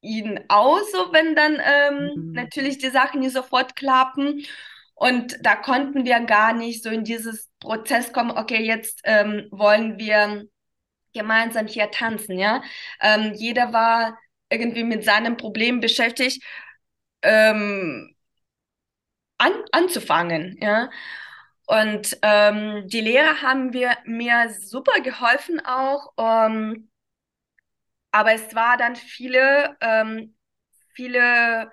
[0.00, 2.32] ihn aus, so wenn dann ähm, mhm.
[2.32, 4.46] natürlich die Sachen nicht sofort klappen.
[4.94, 9.98] Und da konnten wir gar nicht so in dieses Prozess kommen, okay, jetzt ähm, wollen
[9.98, 10.46] wir
[11.12, 12.62] gemeinsam hier tanzen, ja.
[13.02, 14.16] Ähm, jeder war
[14.50, 16.42] irgendwie mit seinem Problem beschäftigt.
[17.22, 18.14] Ähm,
[19.38, 20.90] an, anzufangen, ja.
[21.66, 26.12] Und ähm, die Lehrer haben wir, mir super geholfen auch.
[26.18, 26.88] Ähm,
[28.10, 30.34] aber es war dann viele, ähm,
[30.94, 31.70] viele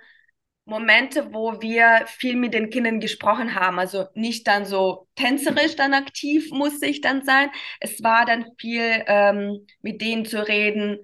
[0.65, 3.79] Momente, wo wir viel mit den Kindern gesprochen haben.
[3.79, 7.49] Also nicht dann so tänzerisch dann aktiv musste ich dann sein.
[7.79, 10.99] Es war dann viel ähm, mit denen zu reden,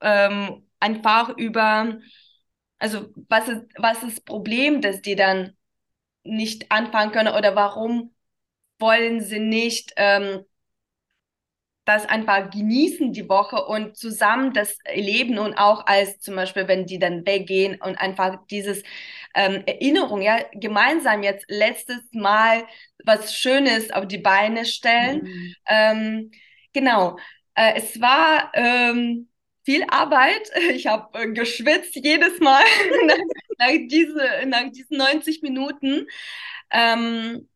[0.00, 1.98] ähm, einfach über
[2.78, 5.56] also was ist, was ist das Problem, dass die dann
[6.22, 8.14] nicht anfangen können oder warum
[8.78, 10.44] wollen sie nicht ähm,
[11.84, 16.84] das einfach genießen die Woche und zusammen das erleben und auch als zum Beispiel, wenn
[16.84, 18.82] die dann weggehen und einfach dieses
[19.34, 22.64] ähm, Erinnerung, ja, gemeinsam jetzt letztes Mal
[23.04, 25.22] was Schönes auf die Beine stellen.
[25.22, 25.54] Mhm.
[25.66, 26.30] Ähm,
[26.74, 27.16] genau.
[27.54, 29.27] Äh, es war ähm,
[29.68, 30.50] viel Arbeit.
[30.74, 32.62] Ich habe äh, geschwitzt jedes Mal
[33.06, 33.16] nach,
[33.58, 36.06] nach, diese, nach diesen 90 Minuten.
[36.70, 37.48] Ähm,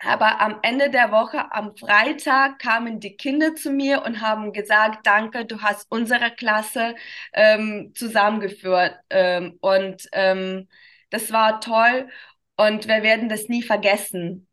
[0.00, 5.06] aber am Ende der Woche, am Freitag, kamen die Kinder zu mir und haben gesagt,
[5.06, 6.94] danke, du hast unsere Klasse
[7.32, 8.96] ähm, zusammengeführt.
[9.10, 10.68] Ähm, und ähm,
[11.10, 12.08] das war toll
[12.56, 14.48] und wir werden das nie vergessen.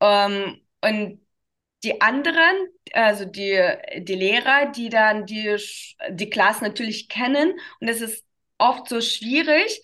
[0.00, 1.20] Ähm, und
[1.84, 2.54] die anderen,
[2.92, 3.60] also die,
[3.98, 5.56] die Lehrer, die dann die,
[6.10, 7.52] die Klasse natürlich kennen.
[7.80, 8.24] Und es ist
[8.58, 9.82] oft so schwierig.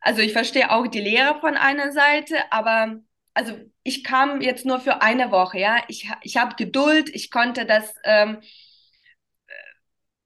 [0.00, 3.00] Also ich verstehe auch die Lehrer von einer Seite, aber
[3.34, 5.78] also ich kam jetzt nur für eine Woche, ja.
[5.88, 8.38] Ich, ich habe Geduld, ich konnte das ähm,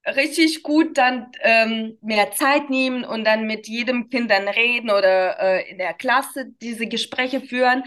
[0.06, 5.38] richtig gut dann ähm, mehr Zeit nehmen und dann mit jedem Kind dann reden oder
[5.40, 7.84] äh, in der Klasse diese Gespräche führen.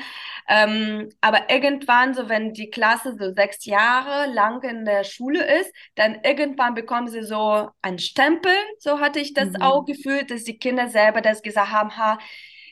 [0.48, 5.74] Ähm, aber irgendwann, so wenn die Klasse so sechs Jahre lang in der Schule ist,
[5.96, 8.54] dann irgendwann bekommen sie so einen Stempel.
[8.80, 9.62] So hatte ich das mhm.
[9.62, 12.18] auch gefühlt, dass die Kinder selber das gesagt haben, ha,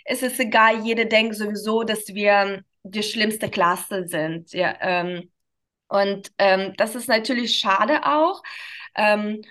[0.05, 4.53] es ist egal, jeder denkt sowieso, dass wir die schlimmste Klasse sind.
[4.53, 5.31] Ja, ähm,
[5.87, 8.41] und ähm, das ist natürlich schade auch.
[8.95, 9.41] Ähm,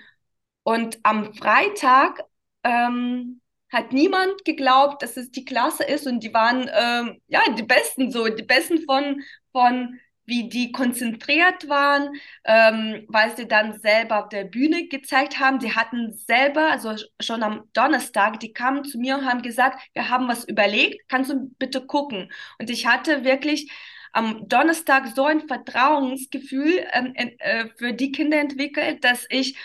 [0.63, 2.23] und am Freitag
[2.63, 3.41] ähm,
[3.75, 8.11] hat niemand geglaubt, dass es die Klasse ist und die waren ähm, ja die Besten
[8.11, 12.09] so, die Besten von, von wie die konzentriert waren,
[12.45, 15.59] ähm, weil sie dann selber auf der Bühne gezeigt haben.
[15.59, 20.09] Die hatten selber, also schon am Donnerstag, die kamen zu mir und haben gesagt, wir
[20.09, 22.31] haben was überlegt, kannst du bitte gucken?
[22.59, 23.71] Und ich hatte wirklich
[24.13, 29.57] am Donnerstag so ein Vertrauensgefühl ähm, äh, für die Kinder entwickelt, dass ich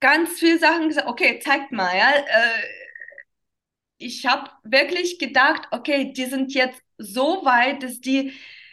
[0.00, 2.10] ganz viele Sachen gesagt, okay, zeigt mal, ja.
[2.10, 2.83] Äh,
[3.98, 8.32] ich habe wirklich gedacht, okay, die sind jetzt so weit, dass die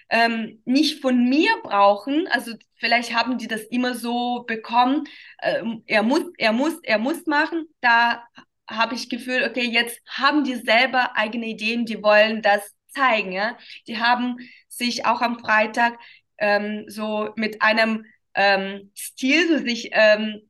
[0.10, 2.28] ähm, nicht von mir brauchen.
[2.28, 5.08] Also vielleicht haben die das immer so bekommen.
[5.42, 7.68] Ähm, er muss, er muss, er muss machen.
[7.82, 8.24] Da
[8.70, 13.32] habe ich Gefühl, okay, jetzt haben die selber eigene Ideen, die wollen das zeigen.
[13.32, 13.58] Ja?
[13.88, 15.98] Die haben sich auch am Freitag
[16.38, 20.42] ähm, so mit einem ähm, Stil so sich ähm,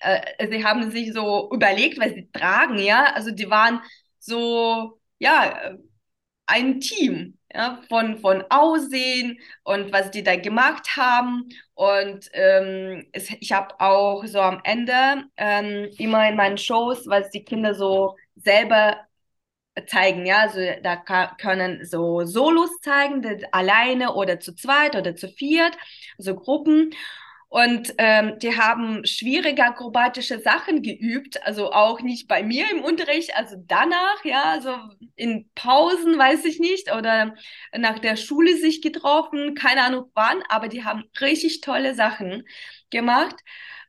[0.00, 3.12] äh, sie haben sich so überlegt, was sie tragen, ja.
[3.14, 3.80] Also die waren
[4.18, 5.74] so, ja,
[6.46, 11.48] ein Team ja, von, von Aussehen und was die da gemacht haben.
[11.74, 17.30] Und ähm, es, ich habe auch so am Ende ähm, immer in meinen Shows, was
[17.30, 18.98] die Kinder so selber
[19.86, 20.96] zeigen, ja, also da
[21.40, 25.76] können so Solos zeigen, alleine oder zu zweit oder zu viert,
[26.18, 26.92] so Gruppen.
[27.48, 33.34] Und ähm, die haben schwierige akrobatische Sachen geübt, also auch nicht bei mir im Unterricht,
[33.34, 34.76] also danach, ja, also
[35.16, 37.34] in Pausen, weiß ich nicht, oder
[37.76, 42.44] nach der Schule sich getroffen, keine Ahnung wann, aber die haben richtig tolle Sachen
[42.90, 43.36] gemacht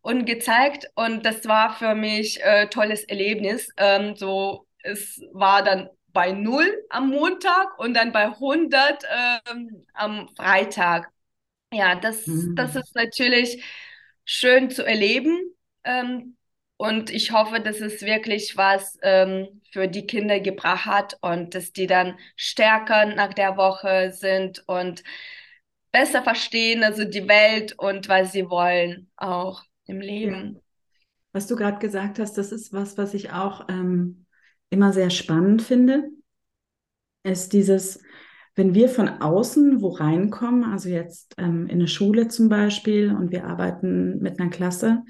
[0.02, 3.70] und gezeigt und das war für mich äh, tolles Erlebnis.
[3.78, 9.04] Ähm, so, es war dann bei null am Montag und dann bei 100
[9.52, 11.12] ähm, am Freitag.
[11.72, 12.56] Ja, das, Mhm.
[12.56, 13.64] das ist natürlich
[14.26, 15.38] schön zu erleben.
[15.84, 16.36] Ähm,
[16.78, 21.74] und ich hoffe, dass es wirklich was ähm, für die Kinder gebracht hat und dass
[21.74, 25.04] die dann stärker nach der Woche sind und
[25.92, 30.42] besser verstehen, also die Welt und was sie wollen auch im Ja.
[30.42, 30.62] Leben.
[31.34, 34.26] Was du gerade gesagt hast, das ist was, was ich auch ähm,
[34.70, 36.12] immer sehr spannend finde,
[37.24, 38.02] ist dieses,
[38.60, 43.32] wenn wir von außen wo reinkommen, also jetzt ähm, in eine Schule zum Beispiel und
[43.32, 45.04] wir arbeiten mit einer Klasse,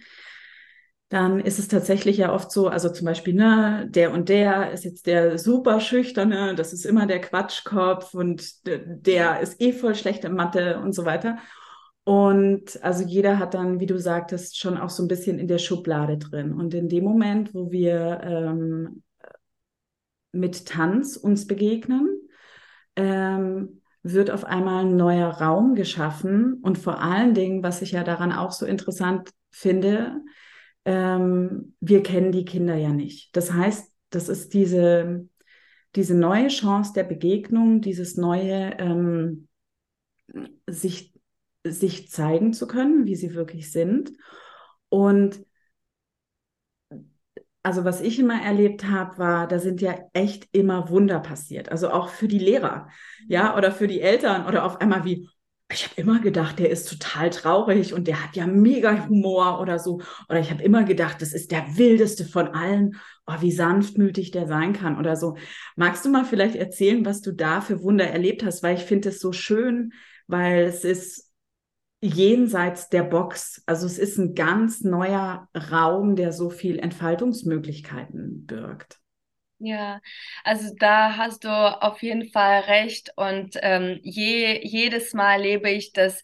[1.10, 4.86] dann ist es tatsächlich ja oft so, also zum Beispiel, ne, der und der ist
[4.86, 10.26] jetzt der super schüchterne, das ist immer der Quatschkopf und der ist eh voll schlecht
[10.26, 11.40] in Mathe und so weiter.
[12.04, 15.58] Und also jeder hat dann, wie du sagtest, schon auch so ein bisschen in der
[15.58, 16.54] Schublade drin.
[16.54, 19.02] Und in dem Moment, wo wir ähm,
[20.32, 22.29] mit Tanz uns begegnen,
[23.00, 26.56] ähm, wird auf einmal ein neuer Raum geschaffen.
[26.62, 30.22] Und vor allen Dingen, was ich ja daran auch so interessant finde,
[30.86, 33.36] ähm, wir kennen die Kinder ja nicht.
[33.36, 35.28] Das heißt, das ist diese,
[35.96, 39.48] diese neue Chance der Begegnung, dieses neue ähm,
[40.68, 41.14] sich,
[41.64, 44.12] sich zeigen zu können, wie sie wirklich sind.
[44.90, 45.46] Und
[47.63, 51.72] also was ich immer erlebt habe, war, da sind ja echt immer Wunder passiert.
[51.72, 52.88] Also auch für die Lehrer,
[53.28, 55.30] ja, oder für die Eltern oder auf einmal wie,
[55.72, 59.78] ich habe immer gedacht, der ist total traurig und der hat ja mega Humor oder
[59.78, 60.02] so.
[60.28, 62.95] Oder ich habe immer gedacht, das ist der wildeste von allen.
[63.28, 65.38] Oh, wie sanftmütig der sein kann oder so.
[65.76, 68.63] Magst du mal vielleicht erzählen, was du da für Wunder erlebt hast?
[68.63, 69.93] Weil ich finde es so schön,
[70.26, 71.29] weil es ist
[72.02, 73.62] jenseits der Box.
[73.66, 79.00] Also es ist ein ganz neuer Raum, der so viel Entfaltungsmöglichkeiten birgt.
[79.62, 80.00] Ja,
[80.46, 85.92] also da hast du auf jeden Fall recht und ähm, je, jedes Mal erlebe ich,
[85.92, 86.24] dass,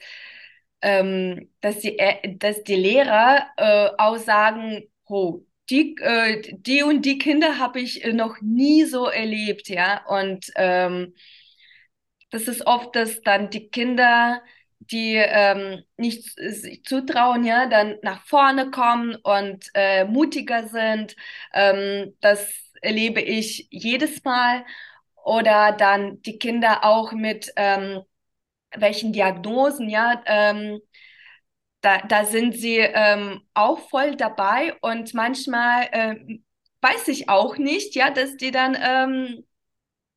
[0.81, 7.01] ähm, dass die, Ä- dass die Lehrer äh, auch sagen, oh, die, äh, die und
[7.05, 11.13] die Kinder habe ich äh, noch nie so erlebt, ja, und ähm,
[12.31, 14.41] das ist oft, dass dann die Kinder,
[14.79, 21.15] die ähm, nicht sich zutrauen, ja, dann nach vorne kommen und äh, mutiger sind.
[21.53, 22.47] Ähm, das
[22.81, 24.65] erlebe ich jedes Mal.
[25.23, 28.01] Oder dann die Kinder auch mit ähm,
[28.75, 30.79] welchen Diagnosen, ja, ähm,
[31.81, 36.43] da, da sind sie ähm, auch voll dabei und manchmal ähm,
[36.81, 39.45] weiß ich auch nicht, ja, dass die dann ähm,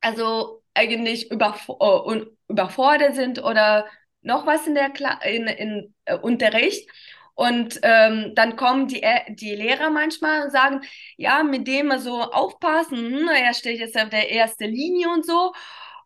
[0.01, 3.87] also eigentlich überf äh, überfordert sind oder
[4.21, 6.89] noch was in der Kla in, in äh, Unterricht.
[7.35, 10.81] Und ähm, dann kommen die, Ä- die Lehrer manchmal und sagen,
[11.17, 15.53] ja, mit dem so aufpassen, hm, er steht jetzt auf der ersten Linie und so,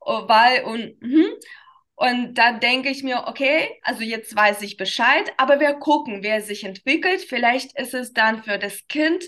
[0.01, 1.25] oh, weil und hm.
[1.95, 6.41] Und da denke ich mir, okay, also jetzt weiß ich Bescheid, aber wir gucken, wer
[6.41, 7.21] sich entwickelt.
[7.21, 9.23] Vielleicht ist es dann für das Kind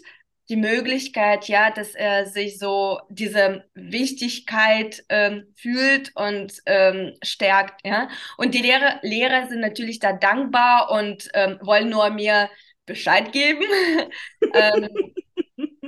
[0.50, 8.10] die Möglichkeit, ja, dass er sich so diese Wichtigkeit ähm, fühlt und ähm, stärkt, ja.
[8.38, 12.50] Und die Lehrer, Lehrer sind natürlich da dankbar und ähm, wollen nur mir
[12.86, 13.64] Bescheid geben,
[14.54, 14.90] ähm,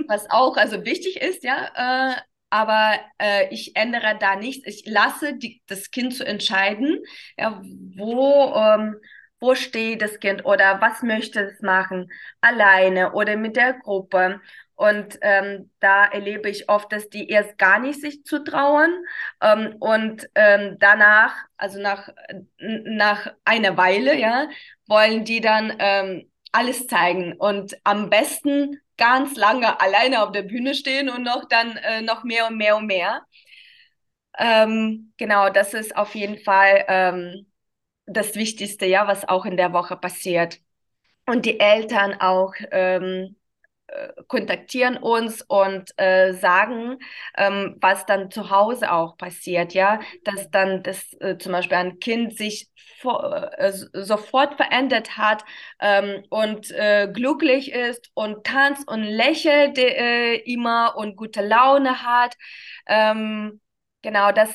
[0.08, 2.16] was auch also wichtig ist, ja.
[2.16, 4.66] Äh, aber äh, ich ändere da nichts.
[4.68, 7.04] Ich lasse die, das Kind zu entscheiden,
[7.38, 7.62] ja,
[7.96, 8.96] wo ähm,
[9.40, 14.42] wo steht das Kind oder was möchte es machen, alleine oder mit der Gruppe.
[14.76, 18.92] Und ähm, da erlebe ich oft, dass die erst gar nicht sich zutrauen
[19.42, 22.10] ähm, und ähm, danach, also nach,
[22.60, 24.48] nach einer Weile, ja,
[24.88, 30.74] wollen die dann ähm, alles zeigen und am besten ganz lange alleine auf der Bühne
[30.76, 33.24] stehen und noch dann äh, noch mehr und mehr und mehr.
[34.40, 37.47] Ähm, genau, das ist auf jeden Fall ähm,
[38.08, 40.60] das Wichtigste, ja, was auch in der Woche passiert.
[41.26, 43.36] Und die Eltern auch ähm,
[43.88, 47.00] äh, kontaktieren uns und äh, sagen,
[47.38, 52.00] ähm, was dann zu Hause auch passiert, ja, dass dann das äh, zum Beispiel ein
[52.00, 55.46] Kind sich vor, äh, sofort verändert hat
[55.80, 62.36] ähm, und äh, glücklich ist und tanzt und lächelt äh, immer und gute Laune hat.
[62.88, 63.62] Ähm,
[64.02, 64.50] genau, das,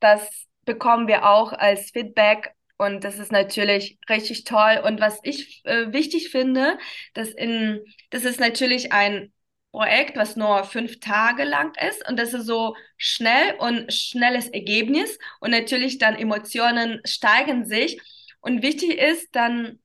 [0.00, 4.80] das bekommen wir auch als Feedback und das ist natürlich richtig toll.
[4.84, 6.78] Und was ich äh, wichtig finde,
[7.14, 9.32] dass in, das ist natürlich ein
[9.72, 12.08] Projekt, was nur fünf Tage lang ist.
[12.08, 15.18] Und das ist so schnell und schnelles Ergebnis.
[15.40, 18.00] Und natürlich dann Emotionen steigen sich.
[18.40, 19.80] Und wichtig ist dann,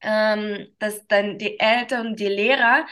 [0.00, 2.86] ähm, dass dann die Eltern die Lehrer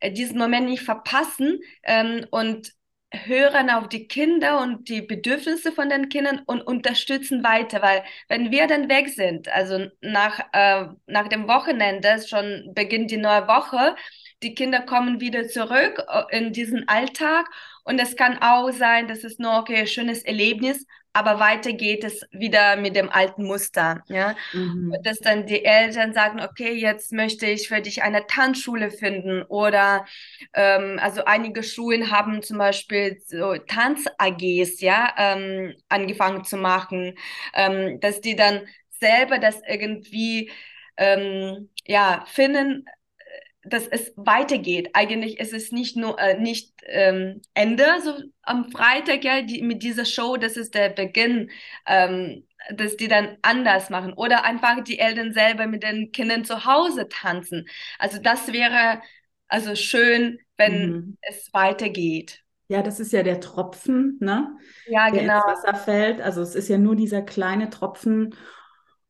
[0.00, 1.60] äh, diesen Moment nicht verpassen.
[1.82, 2.72] Ähm, und
[3.12, 8.50] hören auf die Kinder und die Bedürfnisse von den Kindern und unterstützen weiter, weil wenn
[8.50, 13.96] wir dann weg sind, also nach, äh, nach dem Wochenende, schon beginnt die neue Woche,
[14.42, 17.46] die Kinder kommen wieder zurück äh, in diesen Alltag.
[17.84, 22.26] Und es kann auch sein, dass es nur okay, schönes Erlebnis, aber weiter geht es
[22.30, 24.34] wieder mit dem alten Muster, ja.
[24.52, 24.94] Mhm.
[25.02, 30.06] Dass dann die Eltern sagen, okay, jetzt möchte ich für dich eine Tanzschule finden oder
[30.54, 37.14] ähm, also einige Schulen haben zum Beispiel so Tanz-AGs, ja, ähm, angefangen zu machen,
[37.54, 38.62] ähm, dass die dann
[39.00, 40.50] selber das irgendwie
[40.96, 42.86] ähm, ja finden
[43.64, 44.90] dass es weitergeht.
[44.92, 49.82] Eigentlich ist es nicht nur äh, nicht ähm, Ende so am Freitag ja die, mit
[49.82, 51.50] dieser Show, das ist der Beginn,
[51.86, 52.44] ähm,
[52.74, 57.08] dass die dann anders machen oder einfach die Eltern selber mit den Kindern zu Hause
[57.08, 57.68] tanzen.
[57.98, 59.00] Also das wäre
[59.48, 61.18] also schön, wenn mhm.
[61.22, 62.42] es weitergeht.
[62.68, 64.56] Ja, das ist ja der Tropfen, ne?
[64.86, 65.34] Ja, der genau.
[65.36, 66.20] ins Wasser fällt.
[66.20, 68.34] Also es ist ja nur dieser kleine Tropfen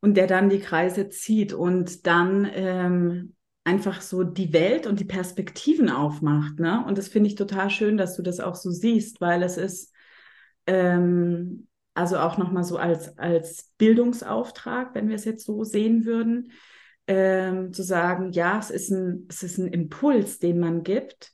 [0.00, 3.34] und der dann die Kreise zieht und dann ähm,
[3.64, 6.58] einfach so die Welt und die Perspektiven aufmacht.
[6.58, 6.84] Ne?
[6.86, 9.92] Und das finde ich total schön, dass du das auch so siehst, weil es ist
[10.66, 16.52] ähm, also auch nochmal so als, als Bildungsauftrag, wenn wir es jetzt so sehen würden,
[17.06, 21.32] ähm, zu sagen, ja, es ist, ein, es ist ein Impuls, den man gibt,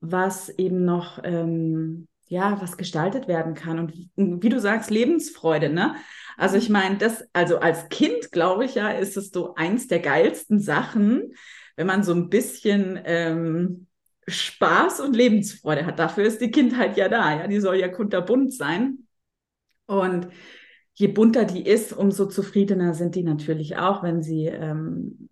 [0.00, 3.78] was eben noch ähm, ja, was gestaltet werden kann.
[3.78, 5.96] Und wie du sagst, Lebensfreude, ne?
[6.36, 10.00] Also ich meine, das, also als Kind, glaube ich ja, ist es so eins der
[10.00, 11.32] geilsten Sachen,
[11.76, 13.86] wenn man so ein bisschen ähm,
[14.28, 15.98] Spaß und Lebensfreude hat.
[15.98, 19.06] Dafür ist die Kindheit ja da, ja, die soll ja kunterbunt sein.
[19.86, 20.28] Und
[20.94, 25.28] je bunter die ist, umso zufriedener sind die natürlich auch, wenn sie, ähm,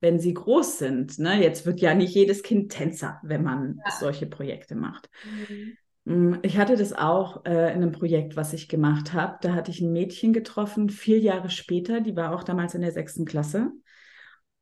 [0.00, 1.18] wenn sie groß sind.
[1.18, 1.42] Ne?
[1.42, 3.92] Jetzt wird ja nicht jedes Kind Tänzer, wenn man ja.
[3.98, 5.10] solche Projekte macht.
[5.24, 5.76] Mhm.
[6.08, 9.36] Mm, ich hatte das auch äh, in einem Projekt, was ich gemacht habe.
[9.42, 12.92] Da hatte ich ein Mädchen getroffen, vier Jahre später, die war auch damals in der
[12.92, 13.72] sechsten Klasse.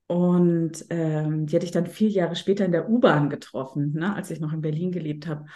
[0.08, 4.30] Und ähm, die hatte ich dann vier Jahre später in der U-Bahn getroffen, ne, als
[4.30, 5.46] ich noch in Berlin gelebt habe.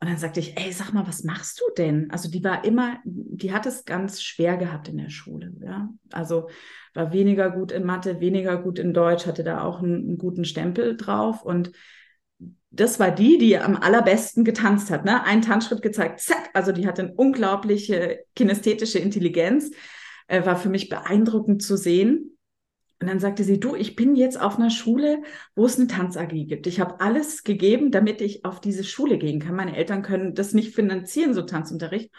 [0.00, 2.10] Und dann sagte ich, ey, sag mal, was machst du denn?
[2.10, 5.52] Also die war immer, die hat es ganz schwer gehabt in der Schule.
[5.60, 5.88] Ja?
[6.12, 6.48] Also
[6.94, 10.44] war weniger gut in Mathe, weniger gut in Deutsch, hatte da auch einen, einen guten
[10.44, 11.42] Stempel drauf.
[11.42, 11.72] Und
[12.70, 15.04] das war die, die am allerbesten getanzt hat.
[15.04, 15.24] Ne?
[15.24, 19.70] Einen Tanzschritt gezeigt, zack, also die hatte eine unglaubliche kinästhetische Intelligenz.
[20.28, 22.38] Äh, war für mich beeindruckend zu sehen.
[23.00, 25.22] Und dann sagte sie, du, ich bin jetzt auf einer Schule,
[25.54, 26.66] wo es eine Tanz-AG gibt.
[26.66, 29.54] Ich habe alles gegeben, damit ich auf diese Schule gehen kann.
[29.54, 32.10] Meine Eltern können das nicht finanzieren, so Tanzunterricht.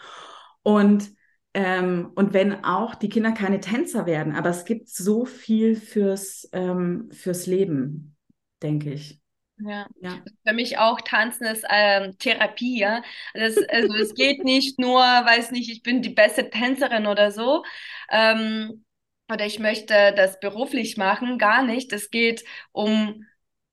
[0.62, 1.10] Und,
[1.52, 6.48] ähm, und wenn auch die Kinder keine Tänzer werden, aber es gibt so viel fürs,
[6.52, 8.16] ähm, fürs Leben,
[8.62, 9.19] denke ich.
[9.62, 9.86] Ja.
[10.00, 10.22] ja.
[10.46, 13.02] Für mich auch Tanzen ist ähm, Therapie, ja.
[13.34, 17.64] Das, also es geht nicht nur, weiß nicht, ich bin die beste Tänzerin oder so.
[18.10, 18.84] Ähm,
[19.30, 21.92] oder ich möchte das beruflich machen, gar nicht.
[21.92, 23.24] Es geht um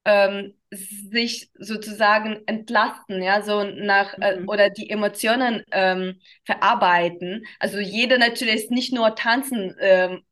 [0.05, 4.49] ähm, sich sozusagen entlasten, ja, so nach äh, mhm.
[4.49, 7.45] oder die Emotionen ähm, verarbeiten.
[7.59, 10.23] Also jeder natürlich ist nicht nur tanzen ähm,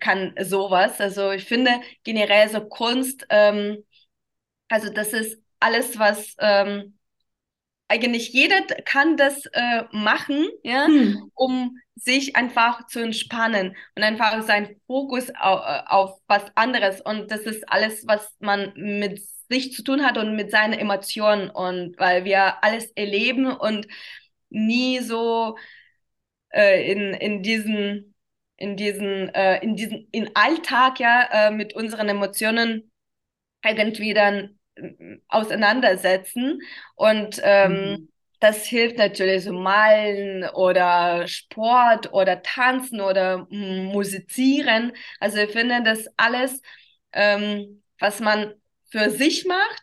[0.00, 1.00] kann sowas.
[1.00, 1.70] Also ich finde
[2.04, 3.84] generell so Kunst ähm,
[4.72, 6.98] also das ist alles, was ähm,
[7.88, 11.30] eigentlich jeder kann das äh, machen, ja, hm.
[11.34, 17.02] um sich einfach zu entspannen und einfach seinen Fokus auf, äh, auf was anderes.
[17.02, 19.20] Und das ist alles, was man mit
[19.50, 23.86] sich zu tun hat und mit seinen Emotionen und weil wir alles erleben und
[24.48, 25.58] nie so
[26.50, 28.14] äh, in, in diesen
[28.56, 32.90] in diesen äh, in diesen in Alltag ja äh, mit unseren Emotionen
[33.64, 34.58] irgendwie dann
[35.28, 36.60] auseinandersetzen
[36.94, 38.08] und ähm, mhm.
[38.40, 46.06] das hilft natürlich so malen oder Sport oder tanzen oder musizieren also ich finde das
[46.16, 46.60] alles
[47.12, 48.54] ähm, was man
[48.90, 49.82] für sich macht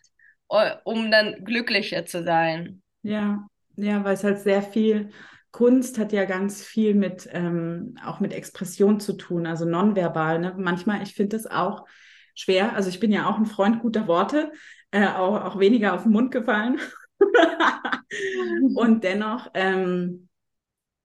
[0.84, 5.10] um dann glücklicher zu sein ja ja weil es halt sehr viel
[5.52, 10.38] Kunst hat ja ganz viel mit ähm, auch mit Expression zu tun, also nonverbal.
[10.38, 10.54] Ne?
[10.56, 11.86] Manchmal, ich finde es auch
[12.34, 12.74] schwer.
[12.74, 14.52] Also ich bin ja auch ein Freund guter Worte,
[14.90, 16.80] äh, auch, auch weniger auf den Mund gefallen.
[18.74, 20.28] Und dennoch ähm,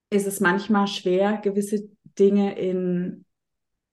[0.09, 3.25] ist es manchmal schwer, gewisse Dinge in,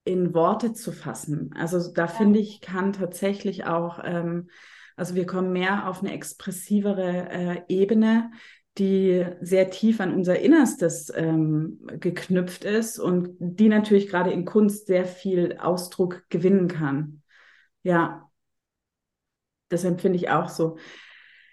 [0.05, 1.51] in Worte zu fassen.
[1.57, 4.49] Also da finde ich, kann tatsächlich auch, ähm,
[4.97, 8.31] also wir kommen mehr auf eine expressivere äh, Ebene,
[8.79, 14.87] die sehr tief an unser Innerstes ähm, geknüpft ist und die natürlich gerade in Kunst
[14.87, 17.23] sehr viel Ausdruck gewinnen kann.
[17.83, 18.31] Ja,
[19.73, 20.77] das empfinde ich auch so.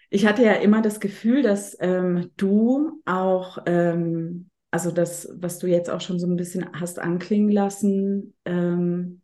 [0.10, 5.68] Ich hatte ja immer das Gefühl, dass ähm, du auch, ähm, also das, was du
[5.68, 9.22] jetzt auch schon so ein bisschen hast anklingen lassen, ähm,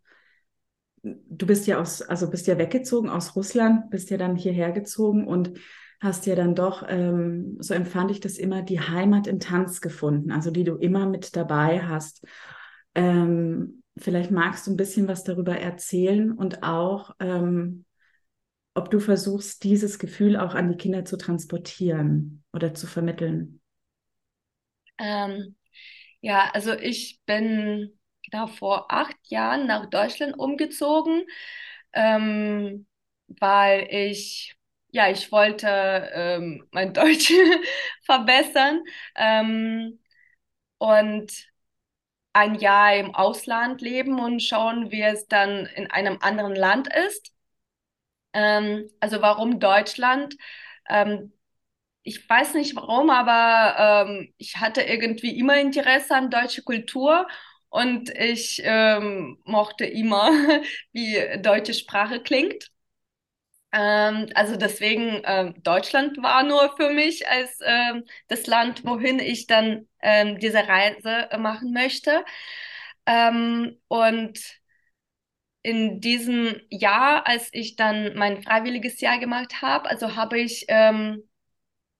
[1.03, 5.27] du bist ja aus, also bist ja weggezogen aus Russland, bist ja dann hierher gezogen
[5.27, 5.53] und
[5.99, 10.31] hast ja dann doch, ähm, so empfand ich das immer, die Heimat im Tanz gefunden,
[10.31, 12.25] also die du immer mit dabei hast.
[12.93, 17.84] Ähm, vielleicht magst du ein bisschen was darüber erzählen und auch, ähm,
[18.75, 23.61] ob du versuchst, dieses Gefühl auch an die Kinder zu transportieren oder zu vermitteln.
[24.97, 25.55] Ähm,
[26.21, 31.25] ja, also ich bin genau vor acht Jahren nach Deutschland umgezogen,
[31.93, 32.87] ähm,
[33.27, 34.55] weil ich
[34.91, 35.67] ja, ich wollte
[36.13, 37.33] ähm, mein Deutsch
[38.05, 38.81] verbessern
[39.15, 39.99] ähm,
[40.79, 41.31] und
[42.33, 47.33] ein Jahr im Ausland leben und schauen, wie es dann in einem anderen Land ist.
[48.35, 50.35] Ähm, also warum Deutschland?
[50.89, 51.33] Ähm,
[52.03, 57.27] ich weiß nicht warum, aber ähm, ich hatte irgendwie immer Interesse an deutsche Kultur
[57.69, 60.31] und ich ähm, mochte immer,
[60.93, 62.71] wie deutsche Sprache klingt.
[63.71, 69.47] Ähm, also deswegen, äh, Deutschland war nur für mich als äh, das Land, wohin ich
[69.47, 72.23] dann äh, diese Reise machen möchte.
[73.05, 74.39] Ähm, und
[75.65, 81.23] in diesem Jahr, als ich dann mein freiwilliges Jahr gemacht habe, also habe ich ähm,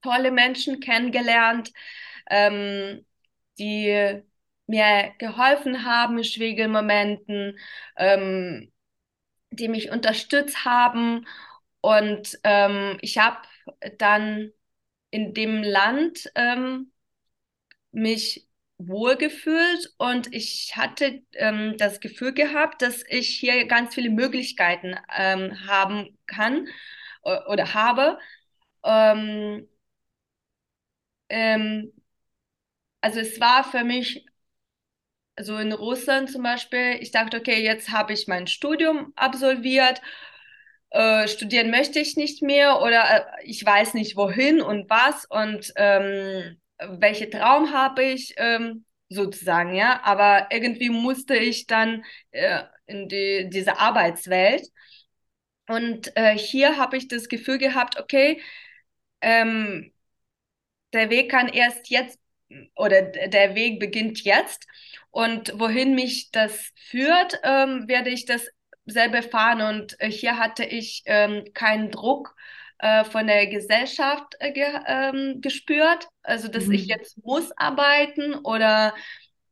[0.04, 1.72] tolle Menschen kennengelernt,
[2.30, 3.06] ähm,
[3.58, 4.22] die
[4.68, 7.58] mir geholfen haben in schwierigen Momenten,
[7.98, 8.72] ähm,
[9.52, 11.28] die mich unterstützt haben.
[11.82, 13.40] Und ähm, ich habe
[13.98, 14.52] dann
[15.12, 16.92] in dem Land ähm,
[17.92, 18.45] mich
[18.78, 25.68] wohlgefühlt und ich hatte ähm, das Gefühl gehabt, dass ich hier ganz viele Möglichkeiten ähm,
[25.68, 26.68] haben kann
[27.24, 28.20] oder habe.
[28.84, 29.68] Ähm,
[31.30, 31.92] ähm,
[33.02, 34.26] also es war für mich
[35.40, 40.02] so in Russland zum Beispiel, ich dachte, okay, jetzt habe ich mein Studium absolviert
[40.92, 45.74] äh, studieren möchte ich nicht mehr oder äh, ich weiß nicht wohin und was und
[45.78, 50.02] ähm, welche Traum habe ich ähm, sozusagen, ja.
[50.04, 54.68] Aber irgendwie musste ich dann äh, in die, diese Arbeitswelt.
[55.68, 58.42] Und äh, hier habe ich das Gefühl gehabt, okay,
[59.22, 59.92] ähm,
[60.94, 62.20] der Weg kann erst jetzt
[62.76, 64.68] oder der Weg beginnt jetzt.
[65.12, 68.48] Und wohin mich das führt, ähm, werde ich das
[68.86, 72.36] selber fahren und äh, hier hatte ich ähm, keinen Druck
[73.06, 76.74] von der Gesellschaft äh, ge ähm, gespürt, also dass mhm.
[76.74, 78.94] ich jetzt muss arbeiten oder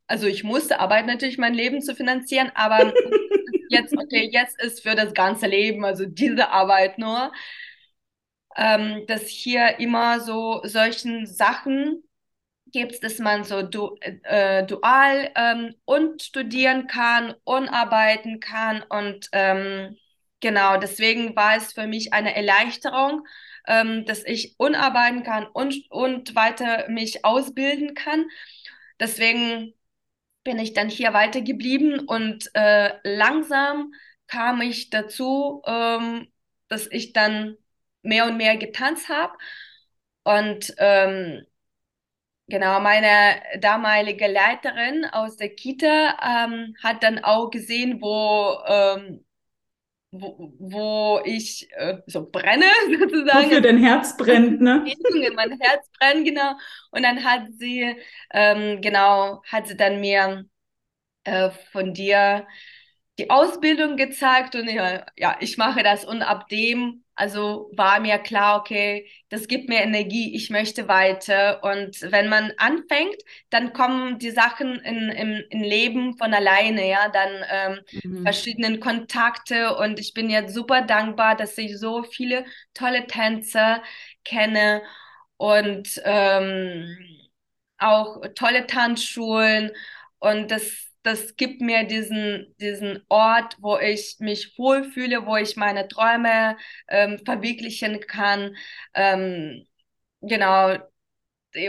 [0.08, 2.94] also ich musste arbeiten natürlich mein Leben zu finanzieren, aber
[3.70, 7.32] jetzt okay jetzt ist für das ganze Leben also diese Arbeit nur,
[8.56, 12.04] ähm, dass hier immer so solchen Sachen
[12.74, 18.84] gibt, dass man so du, äh, dual ähm, und studieren kann und arbeiten kann.
[18.90, 19.96] Und ähm,
[20.44, 23.26] genau, deswegen war es für mich eine Erleichterung,
[23.68, 28.28] ähm, dass ich unarbeiten kann und, und weiter mich ausbilden kann.
[29.00, 29.74] Deswegen
[30.44, 33.94] bin ich dann hier weitergeblieben und äh, langsam
[34.28, 36.28] kam ich dazu, ähm,
[36.70, 37.58] dass ich dann
[38.04, 39.38] mehr und mehr getanzt habe.
[40.24, 41.46] Und ähm,
[42.48, 49.26] Genau, meine damalige Leiterin aus der Kita ähm, hat dann auch gesehen, wo, ähm,
[50.14, 52.66] wo, wo ich äh, so brenne
[53.00, 53.46] sozusagen.
[53.48, 54.86] Wofür dein Herz brennt, ne?
[55.36, 56.54] mein Herz brennt, genau.
[56.92, 57.96] Und dann hat sie,
[58.32, 60.46] ähm, genau, hat sie dann mir
[61.24, 62.46] äh, von dir
[63.18, 68.18] die Ausbildung gezeigt und ja, ja, ich mache das und ab dem also war mir
[68.18, 71.64] klar, okay, das gibt mir Energie, ich möchte weiter.
[71.64, 73.16] Und wenn man anfängt,
[73.50, 78.24] dann kommen die Sachen in, im, im Leben von alleine, ja, dann ähm, mhm.
[78.24, 79.76] verschiedene Kontakte.
[79.76, 83.84] Und ich bin jetzt super dankbar, dass ich so viele tolle Tänzer
[84.24, 84.82] kenne
[85.38, 86.98] und ähm,
[87.78, 89.72] auch tolle Tanzschulen.
[90.20, 95.88] Und das das gibt mir diesen, diesen Ort, wo ich mich wohlfühle, wo ich meine
[95.88, 98.56] Träume ähm, verwirklichen kann.
[98.94, 99.66] Ähm,
[100.22, 100.78] genau.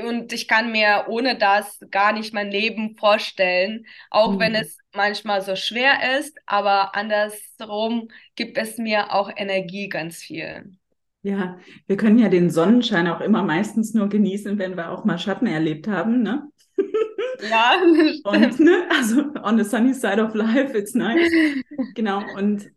[0.07, 4.39] Und ich kann mir ohne das gar nicht mein Leben vorstellen, auch mhm.
[4.39, 10.77] wenn es manchmal so schwer ist, aber andersrum gibt es mir auch Energie ganz viel.
[11.23, 15.19] Ja, wir können ja den Sonnenschein auch immer meistens nur genießen, wenn wir auch mal
[15.19, 16.49] Schatten erlebt haben, ne?
[17.51, 17.81] Ja,
[18.25, 21.31] und ne, also on the sunny side of life, it's nice.
[21.95, 22.23] genau.
[22.37, 22.71] Und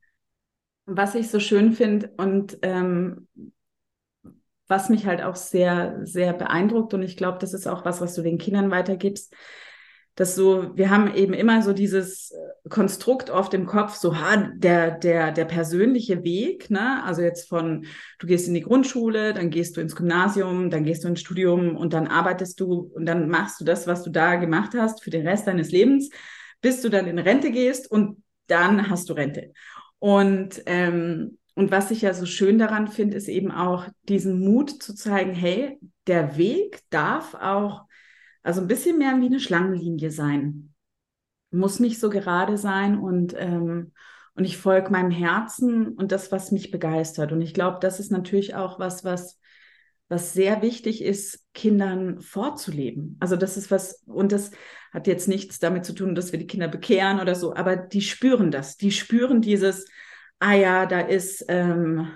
[0.85, 3.27] was ich so schön finde und ähm,
[4.67, 8.15] was mich halt auch sehr, sehr beeindruckt und ich glaube, das ist auch was, was
[8.15, 9.33] du den Kindern weitergibst,
[10.17, 14.49] dass so, wir haben eben immer so dieses äh, Konstrukt oft im Kopf, so ha,
[14.55, 17.03] der, der, der persönliche Weg, ne?
[17.03, 17.85] Also jetzt von,
[18.17, 21.77] du gehst in die Grundschule, dann gehst du ins Gymnasium, dann gehst du ins Studium
[21.77, 25.11] und dann arbeitest du und dann machst du das, was du da gemacht hast für
[25.11, 26.09] den Rest deines Lebens,
[26.61, 29.53] bis du dann in Rente gehst und dann hast du Rente.
[29.99, 34.81] Und, ähm, und was ich ja so schön daran finde, ist eben auch diesen Mut
[34.81, 37.86] zu zeigen, hey, der Weg darf auch
[38.43, 40.73] also ein bisschen mehr wie eine Schlangenlinie sein.
[41.51, 43.93] Muss nicht so gerade sein und, ähm,
[44.35, 47.31] und ich folge meinem Herzen und das, was mich begeistert.
[47.31, 49.39] Und ich glaube, das ist natürlich auch was, was,
[50.09, 53.17] was sehr wichtig ist, Kindern vorzuleben.
[53.19, 54.51] Also das ist was, und das
[54.93, 58.01] hat jetzt nichts damit zu tun, dass wir die Kinder bekehren oder so, aber die
[58.01, 58.77] spüren das.
[58.77, 59.85] Die spüren dieses,
[60.39, 62.09] ah ja, da ist, ähm,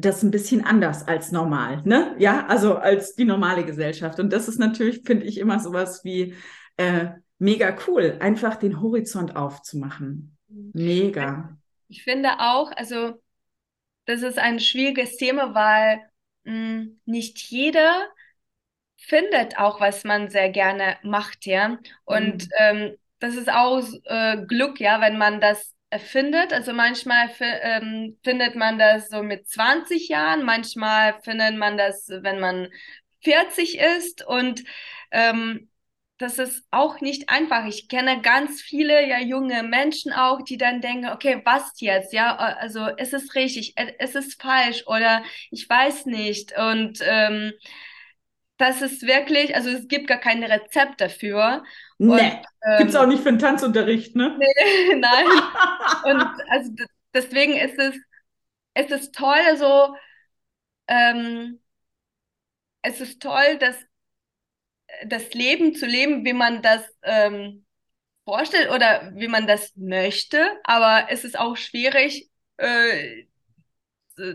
[0.00, 2.14] das ein bisschen anders als normal, ne?
[2.18, 4.20] Ja, also als die normale Gesellschaft.
[4.20, 6.34] Und das ist natürlich, finde ich, immer sowas wie
[6.76, 10.36] äh, mega cool, einfach den Horizont aufzumachen.
[10.48, 11.56] Mega.
[11.88, 13.20] Ich finde auch, also
[14.06, 16.00] das ist ein schwieriges Thema, weil
[16.44, 18.08] mh, hm, nicht jeder
[18.96, 21.78] findet auch, was man sehr gerne macht, ja.
[22.04, 22.50] Und mhm.
[22.58, 26.52] ähm, das ist auch äh, Glück, ja, wenn man das erfindet.
[26.52, 32.40] Also manchmal ähm, findet man das so mit 20 Jahren, manchmal findet man das, wenn
[32.40, 32.68] man
[33.22, 34.62] 40 ist und
[35.10, 35.70] ähm,
[36.18, 37.66] das ist auch nicht einfach.
[37.66, 42.12] Ich kenne ganz viele ja junge Menschen auch, die dann denken, okay, was jetzt?
[42.12, 47.52] Ja, also ist es richtig, ist es falsch oder ich weiß nicht und ähm,
[48.58, 51.64] das ist wirklich, also es gibt gar kein Rezept dafür.
[51.98, 54.36] Nee, ähm, gibt es auch nicht für den Tanzunterricht, ne?
[54.38, 55.26] Nee, nein.
[56.04, 56.72] Und also
[57.14, 57.96] deswegen ist es,
[58.74, 59.94] ist es toll, so,
[60.88, 61.60] ähm,
[62.82, 63.76] es ist toll, dass
[65.06, 67.64] das Leben zu leben, wie man das ähm,
[68.24, 73.24] vorstellt oder wie man das möchte, aber es ist auch schwierig äh,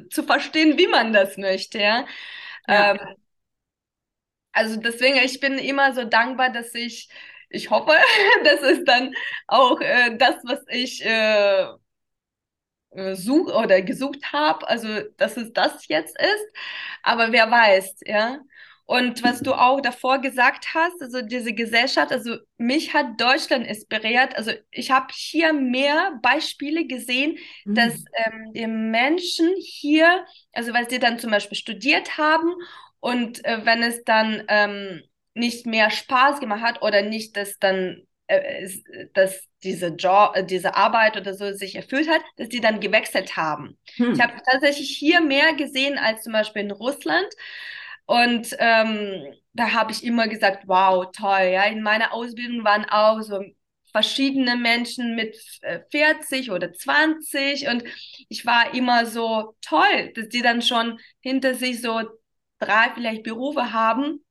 [0.09, 2.05] zu verstehen, wie man das möchte, ja.
[2.67, 2.91] ja.
[2.91, 2.99] Ähm,
[4.53, 7.09] also deswegen, ich bin immer so dankbar, dass ich,
[7.49, 7.91] ich hoffe,
[8.43, 9.13] das ist dann
[9.47, 11.67] auch äh, das, was ich äh,
[12.91, 16.55] äh suche oder gesucht habe, also dass es das jetzt ist.
[17.01, 18.39] Aber wer weiß, ja.
[18.85, 24.35] Und was du auch davor gesagt hast, also diese Gesellschaft, also mich hat Deutschland inspiriert.
[24.35, 27.75] Also ich habe hier mehr Beispiele gesehen, mhm.
[27.75, 32.53] dass ähm, die Menschen hier, also weil sie dann zum Beispiel studiert haben
[33.03, 38.07] und äh, wenn es dann ähm, nicht mehr Spaß gemacht hat oder nicht, dass dann
[38.27, 38.69] äh,
[39.13, 43.35] dass diese Job, äh, diese Arbeit oder so sich erfüllt hat, dass die dann gewechselt
[43.35, 43.77] haben.
[43.95, 44.13] Hm.
[44.13, 47.27] Ich habe tatsächlich hier mehr gesehen als zum Beispiel in Russland.
[48.05, 51.49] Und ähm, da habe ich immer gesagt, wow, toll.
[51.51, 53.43] Ja, in meiner Ausbildung waren auch so
[53.91, 55.35] verschiedene Menschen mit
[55.91, 57.83] 40 äh, oder 20 und
[58.29, 62.01] ich war immer so toll, dass die dann schon hinter sich so
[62.65, 64.23] drei vielleicht Berufe haben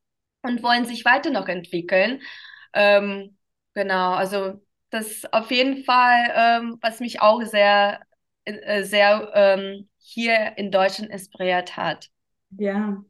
[0.42, 2.20] und wollen sich weiter noch entwickeln.
[2.72, 3.36] Ähm,
[3.74, 4.60] genau, also
[4.90, 8.00] das auf jeden Fall, ähm, was mich auch sehr,
[8.44, 12.10] äh, sehr ähm, hier in Deutschland inspiriert hat.
[12.58, 13.02] Ja,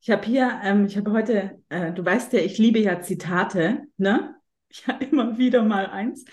[0.00, 3.82] ich habe hier, ähm, ich habe heute, äh, du weißt ja, ich liebe ja Zitate,
[3.96, 4.36] ne?
[4.68, 6.24] Ich habe immer wieder mal eins.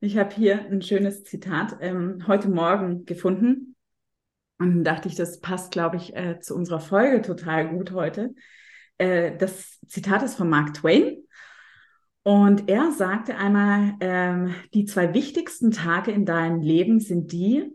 [0.00, 3.69] Ich habe hier ein schönes Zitat ähm, heute Morgen gefunden.
[4.60, 8.34] Und dann dachte ich, das passt, glaube ich, äh, zu unserer Folge total gut heute.
[8.98, 11.16] Äh, das Zitat ist von Mark Twain.
[12.22, 17.74] Und er sagte einmal, ähm, die zwei wichtigsten Tage in deinem Leben sind die,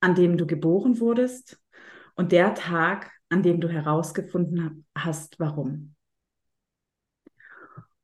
[0.00, 1.58] an dem du geboren wurdest
[2.14, 5.94] und der Tag, an dem du herausgefunden hast, warum.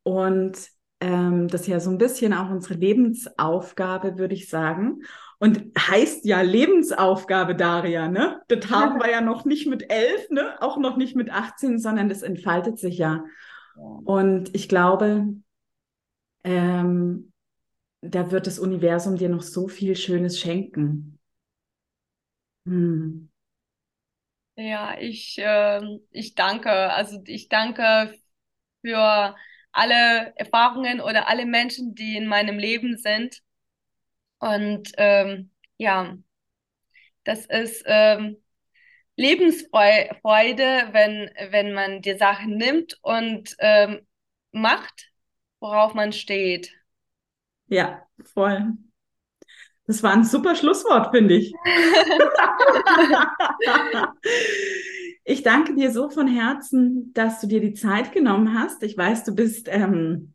[0.03, 0.57] Und
[1.01, 5.03] ähm, das ist ja so ein bisschen auch unsere Lebensaufgabe, würde ich sagen.
[5.43, 8.41] Und heißt ja Lebensaufgabe, Daria, ne?
[8.47, 10.55] Das haben wir ja noch nicht mit elf, ne?
[10.63, 13.25] Auch noch nicht mit 18, sondern das entfaltet sich ja.
[13.75, 15.35] Und ich glaube,
[16.45, 17.33] ähm,
[18.03, 21.19] da wird das Universum dir noch so viel Schönes schenken.
[22.65, 23.29] Hm.
[24.55, 25.81] Ja, ich, äh,
[26.13, 26.71] ich danke.
[26.71, 28.15] Also ich danke
[28.83, 29.35] für
[29.73, 33.43] alle Erfahrungen oder alle Menschen, die in meinem Leben sind.
[34.43, 36.17] Und ähm, ja,
[37.23, 38.39] das ist ähm,
[39.15, 44.01] Lebensfreude, wenn, wenn man die Sachen nimmt und ähm,
[44.51, 45.13] macht,
[45.61, 46.73] worauf man steht.
[47.69, 48.03] Ja,
[48.35, 48.73] voll.
[49.87, 51.53] Das war ein super Schlusswort, finde ich.
[55.25, 58.83] ich danke dir so von Herzen, dass du dir die Zeit genommen hast.
[58.83, 60.35] Ich weiß, du bist ähm,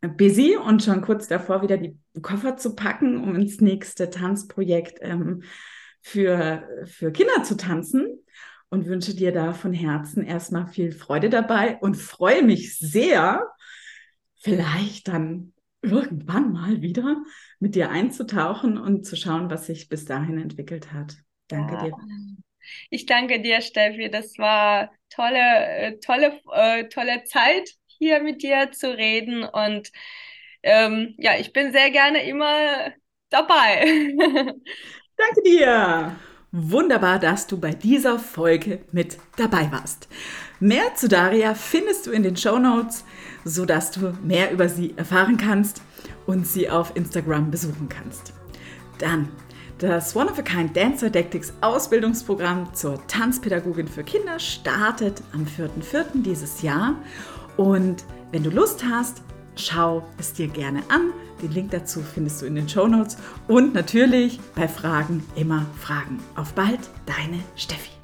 [0.00, 5.42] busy und schon kurz davor, wieder die Koffer zu packen, um ins nächste Tanzprojekt ähm,
[6.00, 8.24] für, für Kinder zu tanzen.
[8.70, 13.46] Und wünsche dir da von Herzen erstmal viel Freude dabei und freue mich sehr,
[14.34, 17.22] vielleicht dann irgendwann mal wieder
[17.60, 21.16] mit dir einzutauchen und zu schauen, was sich bis dahin entwickelt hat.
[21.48, 21.84] Danke ja.
[21.84, 21.92] dir.
[22.90, 24.10] Ich danke dir, Steffi.
[24.10, 29.90] Das war tolle, äh, tolle, äh, tolle Zeit hier mit dir zu reden und
[30.62, 32.92] ähm, ja, ich bin sehr gerne immer
[33.30, 33.84] dabei.
[35.16, 36.16] danke dir.
[36.50, 40.08] Wunderbar, dass du bei dieser Folge mit dabei warst.
[40.60, 43.04] Mehr zu Daria findest du in den Show Notes,
[43.44, 45.82] sodass du mehr über sie erfahren kannst
[46.26, 48.32] und sie auf Instagram besuchen kannst.
[48.98, 49.28] Dann
[49.78, 56.22] das One of a Kind Dancer Tactics Ausbildungsprogramm zur Tanzpädagogin für Kinder startet am 4.4.
[56.22, 56.96] dieses Jahr.
[57.58, 59.20] Und wenn du Lust hast,
[59.56, 61.12] schau es dir gerne an.
[61.42, 63.18] Den Link dazu findest du in den Show Notes.
[63.46, 66.20] Und natürlich bei Fragen immer Fragen.
[66.36, 67.97] Auf bald, deine Steffi.